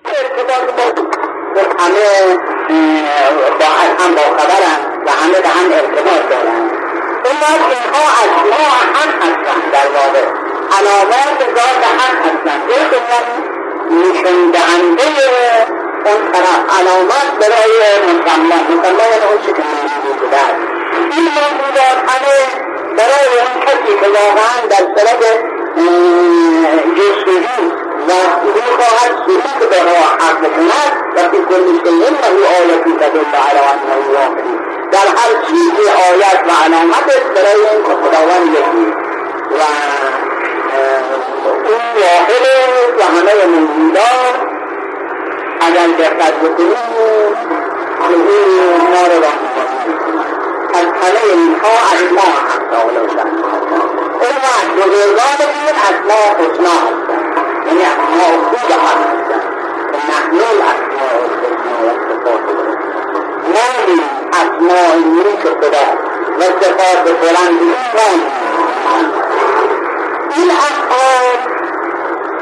ارتباط 0.05 0.99
با 1.55 1.61
همه 1.83 2.37
با 3.59 3.65
هم 3.99 4.15
با 4.15 4.21
خبرن 4.21 4.79
و 5.05 5.09
همه 5.11 5.41
به 5.41 5.47
هم 5.47 5.71
ارتباط 5.71 6.29
دارن 6.29 6.71
اما 7.25 7.49
اینها 7.69 8.03
از 8.23 8.29
ما 8.49 8.65
هم 8.93 9.09
هستن 9.21 9.69
در 9.71 9.87
واقع 9.93 10.25
علامات 10.77 11.39
ذات 11.55 11.83
حق 11.99 12.25
هستن 12.25 12.61
یک 12.69 12.93
نشون 13.91 14.51
دهنده 14.51 15.03
اون 16.05 16.31
طرف 16.31 16.79
علامات 16.79 17.29
برای 17.39 17.79
مسلمان 18.07 18.77
مسلمان 18.77 19.23
اون 19.29 19.41
چی 19.45 19.53
که 19.53 19.63
این 21.11 21.23
موجودات 21.23 21.97
همه 22.07 22.63
برای 22.97 23.39
اون 23.39 23.62
واقعا 24.01 24.67
در 24.69 24.83
صورت 24.95 25.23
جستجو 26.97 27.63
و 28.07 28.13
می‌خواهد 28.55 29.13
سلوک 29.25 29.69
به 29.69 29.83
راه 29.83 30.17
حق 30.19 30.39
بکند. 30.39 30.93
و 31.15 31.29
فی 31.29 31.37
کل 31.49 31.65
شیء 31.83 32.09
له 32.09 32.47
آیتی 32.59 32.91
تدل 32.91 33.19
علی 33.19 33.59
انه 33.71 33.95
واحد 34.13 34.73
در 34.91 35.07
هر 35.07 35.47
چیزی 35.47 35.89
آیت 36.09 36.39
و 36.47 36.51
علامت 36.65 37.07
است 37.07 37.29
برای 37.35 37.61
این 37.71 37.83
که 37.83 37.89
خداوند 37.89 38.47
یکی. 38.53 38.93
و 39.51 39.61
اون 41.65 41.85
واحد 42.01 42.43
و 42.99 43.03
همه 43.03 43.45
موجودات 43.45 44.35
اگر 45.61 45.87
دقت 45.87 46.33
بکنیم 46.33 46.73
که 47.99 48.09
این 48.09 48.89
ما 48.91 49.07
رو 49.07 49.21
راه 49.21 50.22
همه 51.03 51.23
اینها 51.33 51.73
از 51.93 52.13
ما 52.13 52.21
هم 52.21 52.61
تعالی 52.71 53.09
شد 53.09 53.19
اون 54.23 54.35
وقت 54.43 54.67
بزرگان 54.77 55.39
این 55.39 55.75
از 55.89 55.97
ما 56.07 56.21
حسنا 56.39 56.75
هستند 56.85 57.25
یعنی 57.67 57.81
اسماء 57.81 58.33
خوب 58.49 58.71
هم 58.71 58.99
هستند 59.03 59.43
که 59.91 59.97
نحن 60.11 60.35
الاسماء 60.35 61.13
الحسنا 61.23 61.79
و 61.85 61.91
صفات 62.09 62.45
ما 63.53 63.67
اسماء 64.33 64.95
نیک 64.95 65.41
خدا 65.41 65.85
و 66.39 66.43
صفات 66.43 67.19
بلند 67.21 67.59
این 70.35 70.51
افعال 70.51 71.37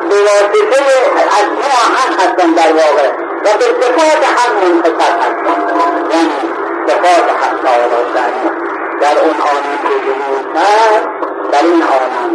به 0.09 0.15
واسطه 0.15 0.83
اسماء 1.27 1.83
حق 1.95 2.19
هستند 2.21 2.55
در 2.55 2.73
واقع 2.73 3.09
و 3.43 3.57
به 3.57 3.65
صفات 3.81 4.23
حق 4.37 4.63
منتصب 4.63 5.01
هستند 5.01 5.71
یعنی 6.11 6.60
صفات 6.87 7.29
حق 7.41 7.63
تعالی 7.63 8.61
در 9.01 9.19
اون 9.23 9.35
آنان 9.51 9.77
که 9.83 9.93
ظهور 10.05 10.43
کرد 10.53 11.03
در 11.51 11.63
این 11.63 11.83
آنان 11.83 12.31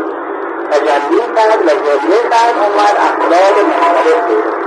تجلی 0.71 1.21
کرد 1.37 1.63
و 1.63 1.71
جلیه 1.87 2.23
کرد 2.31 2.57
اومد 2.63 2.97
اخلاق 3.07 3.57
مختلف 3.71 4.21
بود. 4.27 4.67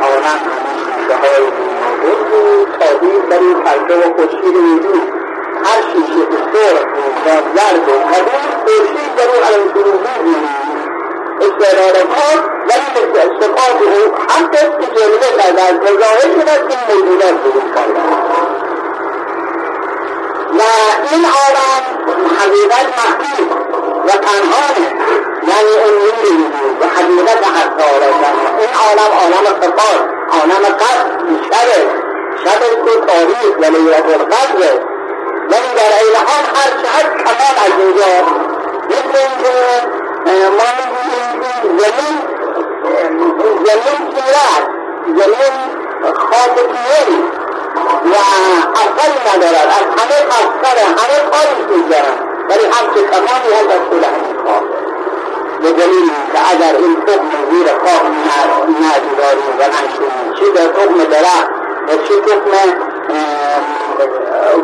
همین 0.00 0.76
شیشه 0.84 1.16
های 1.16 1.44
موجود 1.50 2.28
بود 2.30 2.68
تابید 2.80 3.28
در 3.28 3.38
این 3.38 3.54
خلقه 3.64 3.94
و 3.94 4.14
خورشید 4.16 4.56
وجود 4.56 5.12
هر 5.64 5.82
شیشه 5.82 6.22
که 6.30 6.38
سرخ 6.52 6.84
بود 6.84 7.14
و 7.26 7.30
زرد 7.54 7.88
و 7.88 7.92
قدیم 7.92 8.50
خورشید 8.64 9.14
در 9.16 9.28
اون 9.28 9.42
علم 9.48 9.72
شروعی 9.74 10.24
بود. 10.24 10.58
استعدادات 11.40 12.08
ولی 12.68 12.88
صفات 13.40 13.82
او 13.82 14.14
هم 14.28 14.50
که 14.50 14.86
جلیه 14.96 15.30
کرد 15.38 15.58
از 15.58 15.74
ظاهر 15.84 16.20
شد 16.20 16.90
این 16.90 17.04
موجودات 17.04 17.34
ظهور 17.44 17.74
کردن 17.74 18.67
و 20.52 20.60
این 21.10 21.24
عالم 21.24 21.82
حقیقت 22.40 22.86
مخفی 22.98 23.42
و 24.04 24.10
پنهانه 24.10 24.86
یعنی 25.48 25.72
اون 25.84 25.94
نور 25.98 26.24
وجود 26.24 26.76
و 26.80 26.86
حقیقت 26.86 27.46
حق 27.46 27.76
تعالی 27.76 28.04
این 28.58 28.74
عالم 28.84 29.12
عالم 29.20 29.60
صفات 29.60 30.00
عالم 30.30 30.74
قصد. 30.74 31.06
شب 31.50 31.68
شب 32.44 32.60
تو 32.84 33.06
تاریخ. 33.06 33.58
و 33.58 33.64
لیلت 33.64 34.04
القدر. 34.04 34.80
ولی 35.50 35.70
در 35.76 35.92
این 36.02 36.16
حال 36.26 36.44
هر 36.54 36.70
چقدر 36.82 37.10
کمال 37.24 37.56
از 37.66 37.72
اینجا. 37.78 38.12
مثل 38.88 39.18
اینکه 39.18 39.54
ما 40.26 40.68
می‌گوییم 40.78 41.78
زمین 41.78 42.16
زمین 43.64 44.10
تیرد 44.14 44.64
زمین 45.06 45.78
تیری 46.54 47.47
و 48.04 48.14
اثری 48.74 49.18
ندارد. 49.28 49.68
از 49.78 49.86
همه 49.98 50.16
اثر 50.40 50.78
همه 50.84 51.30
کاری 51.30 51.76
میگذرد 51.76 52.18
ولی 52.48 52.64
همچه 52.64 53.00
تمامی 53.10 53.54
هست 53.54 53.70
از 53.70 53.88
خود 53.88 54.04
همین 54.04 54.36
خاک 54.44 54.62
به 55.62 55.72
دلیل 55.72 56.10
که 56.32 56.38
اگر 56.52 56.76
این 56.76 56.96
تخم 57.06 57.30
زیر 57.50 57.66
خاک 57.66 58.02
نگذاریم 58.84 59.54
و 59.58 59.62
نشونیم 59.62 60.34
چه 60.38 60.50
در 60.50 60.68
تخم 60.68 61.04
درخت؟ 61.04 61.50
و 61.88 61.96
چه 62.08 62.20
تخم 62.20 62.88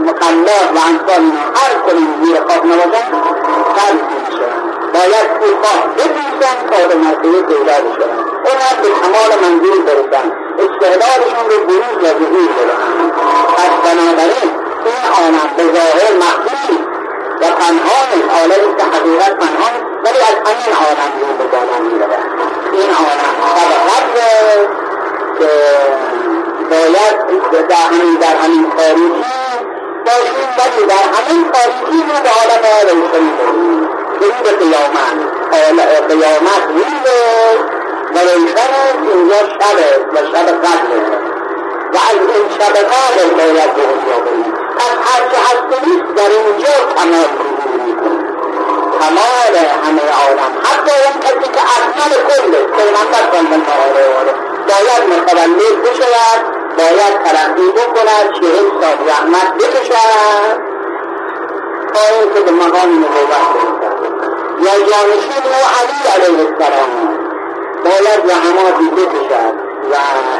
مقلات 0.00 0.68
و 0.74 0.78
انسان 0.88 1.32
هر 1.54 1.74
کنیم 1.86 2.24
زیر 2.24 2.36
خواب 2.36 2.66
نباشن 2.66 3.94
میشن. 4.10 4.54
باید 4.94 5.26
پول 5.40 5.54
خواه 5.62 5.94
بپیشن 5.96 6.56
تا 6.70 6.88
به 6.88 6.94
مرتبه 6.94 7.42
پیدا 7.42 7.76
اونم 8.44 8.82
به 8.82 8.88
کمال 8.88 9.40
منزول 9.42 9.82
برسن. 9.82 10.43
استعدادشون 10.58 11.44
رو 11.50 11.66
بروز 11.66 11.96
و 12.02 12.06
ظهور 12.06 12.48
بدهن 12.56 13.10
پس 13.56 13.72
بنابراین 13.84 14.50
این 14.84 15.04
آنم 15.24 15.48
به 15.56 15.62
ظاهر 15.62 16.12
مخفی 16.18 16.78
و 17.40 17.44
پنهان 17.60 18.10
عالمی 18.38 18.76
که 18.76 18.84
حقیقت 18.84 19.38
پنهان 19.38 19.74
ولی 20.04 20.18
از 20.18 20.36
همین 20.46 20.72
عالم 20.84 21.12
رو 21.20 21.36
به 21.38 21.44
بالا 21.44 21.76
این 22.72 22.90
عالم 22.90 23.34
قدر 23.88 24.16
که 25.38 25.50
باید 26.70 27.68
در 27.68 27.76
همین 27.76 28.14
در 28.14 28.36
همین 28.36 28.70
تاریخی 28.70 29.34
باشیم 30.06 30.48
ولی 30.58 30.86
در 30.86 31.04
همین 31.14 31.50
تاریخی 31.52 31.98
رو 32.08 32.20
به 32.22 32.30
عالم 32.38 33.00
روشنی 33.00 33.30
بریم 33.38 33.88
روز 34.20 34.50
قیامت. 34.58 35.14
قیامت 36.08 36.62
روز 36.68 37.04
روشن 38.20 38.72
اینجا 39.02 39.36
شبه 39.36 39.88
و 40.12 40.16
شب 40.16 40.46
قدره 40.46 41.00
و 41.92 41.96
از 41.96 42.18
این 42.34 42.48
شب 42.58 42.76
قدر 42.76 43.34
باید 43.36 43.74
به 43.74 43.82
اونجا 43.82 44.18
بریم 44.24 44.52
پس 44.76 44.94
هرچه 45.06 45.36
هست 45.46 45.86
نیست 45.86 46.14
در 46.16 46.30
اینجا 46.30 46.72
کمال 46.96 47.24
ظهور 47.36 47.80
می‌کنه 47.86 48.34
کمال 49.00 49.54
همه 49.84 50.02
عالم. 50.02 50.52
حتی 50.62 50.92
اون 51.04 51.20
کسی 51.20 51.52
که 51.52 51.60
اکمل 51.76 52.12
کله 52.28 52.58
پیغمبر 52.76 53.22
صلی 53.32 53.54
الله 53.54 53.74
علیه 54.20 54.34
باید 54.68 55.02
متولد 55.12 55.82
بشود 55.82 56.40
باید 56.76 57.22
ترقی 57.24 57.70
بکند 57.70 58.32
چهل 58.40 58.80
سال 58.80 59.08
رحمت 59.08 59.54
بکشد. 59.54 60.58
تا 61.94 62.00
اینکه 62.20 62.40
به 62.40 62.50
مقام 62.50 63.04
نبوت 63.04 63.30
برسد. 63.30 64.24
یا 64.60 64.78
جانشین 64.78 65.44
و 65.50 65.56
علی 65.78 66.00
علیه 66.14 66.48
السلام. 66.48 67.23
باید 67.84 68.20
زحماتی 68.26 68.88
بکشد 68.96 69.54
و 69.90 69.94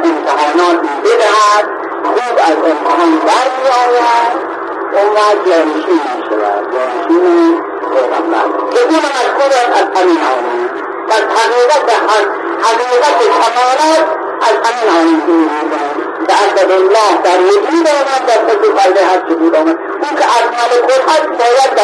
امتحاناتی 0.05 0.89
بدهد 1.05 1.67
خوب 2.05 2.39
از 2.39 2.57
امتحان 2.71 3.11
برمیآید 3.27 4.39
اون 4.93 5.13
وقت 5.17 5.49
جانشین 5.49 6.01
می‌شود. 6.17 6.65
جانشین 6.73 7.63
پیغمبر. 7.93 8.45
این 8.73 9.01
مذکور 9.07 9.53
از 9.75 9.87
همین 9.97 10.19
آنه 10.33 10.69
پس 11.09 11.23
حقیقت 11.39 11.91
حقیقت 12.67 13.19
از 14.41 14.71
همین 14.71 15.21
الله 16.73 17.23
در 17.25 17.41
وجود 17.41 17.89
آمد 17.89 18.27
در 18.27 18.39
پس 18.39 18.69
قلب 18.83 19.29
چه 19.29 19.35
بود 19.35 19.55
آمد. 19.55 19.79
اون 20.03 20.15
که 20.19 20.25
از 20.25 20.47
ملکوت 20.59 21.11
هست 21.11 21.29
باید 21.29 21.75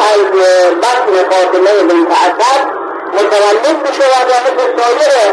از 0.00 0.30
بطن 0.80 1.16
اسد 2.12 2.75
متولد 3.18 3.82
بشود 3.82 4.26
و 4.28 4.34
مثل 4.46 4.64
سایر 4.76 5.32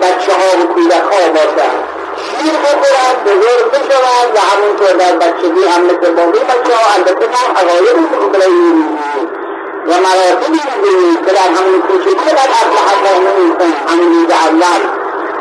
بچه 0.00 0.32
ها 0.32 0.62
و 0.62 0.66
کودک 0.74 0.92
ها 0.92 1.28
باشد 1.32 2.04
شیر 2.24 2.52
بخورد 2.52 3.24
بزرگ 3.24 3.70
بشود 3.70 4.28
و 4.34 4.38
همونطور 4.50 4.92
در 4.92 5.16
بچگی 5.16 5.64
هم 5.64 5.82
مثل 5.84 6.14
باقی 6.14 6.38
بچه 6.38 6.74
ها 6.76 6.94
البته 6.96 7.26
هم 7.26 7.56
عقاید 7.56 7.96
و 9.86 9.92
مراتبی 10.00 10.58
که 11.26 11.32
در 11.32 11.48
همون 11.58 11.82
کوچگی 11.82 12.30
در 12.30 12.48
اصل 12.60 12.76
حقانون 12.88 13.56
همین 13.88 14.14
روز 14.14 14.30
اول 14.30 14.82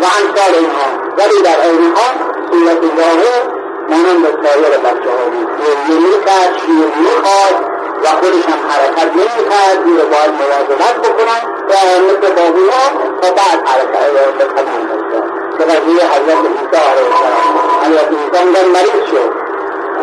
و 0.02 0.06
امثال 0.20 0.56
اینها. 0.60 0.88
ولی 1.18 1.42
در 1.44 1.56
حال 1.62 2.14
صورت 2.52 2.82
ظاهر 2.98 3.44
مانند 3.90 4.26
سایر 4.44 4.78
بچه 4.78 5.10
ها 5.10 5.26
بود 5.26 5.50
گریه 5.58 6.00
می‌کرد 6.00 6.60
شیر 6.66 6.92
می‌خواد. 7.02 7.73
و 8.04 8.08
خودش 8.08 8.46
هم 8.52 8.62
حرکت 8.70 9.10
نمی‌کرد 9.20 9.78
زیر 9.86 10.02
باید 10.14 10.32
مواظبت 10.42 10.96
بکنن 11.06 11.42
و 11.70 11.74
مثل 12.08 12.34
باقی 12.38 12.68
ها 12.74 12.86
تا 13.22 13.30
بعد 13.38 13.60
حرکت 13.68 14.12
به 14.38 14.44
قدم 14.46 14.78
رسید 14.90 15.24
که 15.58 15.64
قضیه 15.64 16.04
حضرت 16.14 16.44
عیسی 16.54 16.78
علیه 16.90 17.08
السلام. 17.12 17.56
حضرت 17.84 18.10
عیسی 18.12 18.38
اونجا 18.44 18.62
مریض 18.76 19.06
شد 19.12 19.32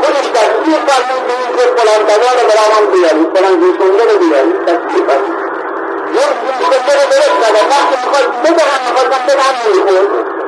خودش 0.00 0.26
تصویر 0.38 0.78
فرمود 0.88 1.22
به 1.26 1.32
این 1.40 1.50
که 1.56 1.64
فلان 1.76 2.00
دوا 2.10 2.30
رو 2.38 2.42
برام 2.50 2.84
بیاری 2.92 3.24
فلان 3.34 3.60
گوشنده 3.60 4.12
رو 4.12 4.18
بیاری 4.18 4.52
تصویر 4.66 5.02
فرمود 5.08 5.38
یک 6.18 6.32
گوشنده 6.44 6.92
رو 6.98 7.04
درست 7.12 7.36
ندارم 7.44 7.68
وقتی 7.74 7.96
می‌خواد 8.04 8.26
بدهم 8.44 8.80
می‌خواستم 8.86 9.22
بدهم 9.28 9.54
می‌خورد. 9.66 10.40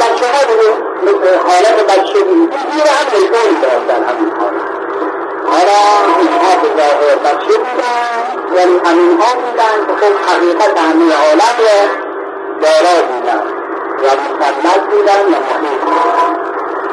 بچه 0.00 0.26
ها 0.32 0.44
دیگه 0.50 0.70
مثل 1.06 1.36
حالت 1.48 1.86
بچه 1.86 2.18
دیگه 2.22 2.58
زیر 2.72 2.86
هم 2.86 3.60
دارم 3.62 3.84
در 3.88 4.12
همین 4.12 4.32
حالت 4.40 4.75
حالا 5.50 5.80
اینها 6.18 6.56
به 6.62 6.68
ظاهر 6.76 7.16
بودن 7.58 8.16
ولی 8.54 8.78
همین 8.84 9.20
ها 9.20 9.34
بودن 9.34 9.86
که 9.86 10.06
خب 10.06 10.30
حقیقت 10.30 10.78
همه 10.78 11.14
عالم 11.14 11.56
رو 11.58 11.78
دارا 12.60 13.02
بودن 13.08 13.42
و 14.02 14.06
مسلط 14.06 14.80
بودن 14.90 15.24
و 15.24 15.36
محیط 15.46 15.80
بودن 15.80 16.46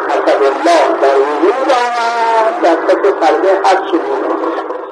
اسد 0.10 0.44
الله 0.44 1.00
در 1.02 1.18
وجود 1.18 1.72
آمد 1.72 2.62
در 2.62 2.76
بود 3.98 4.83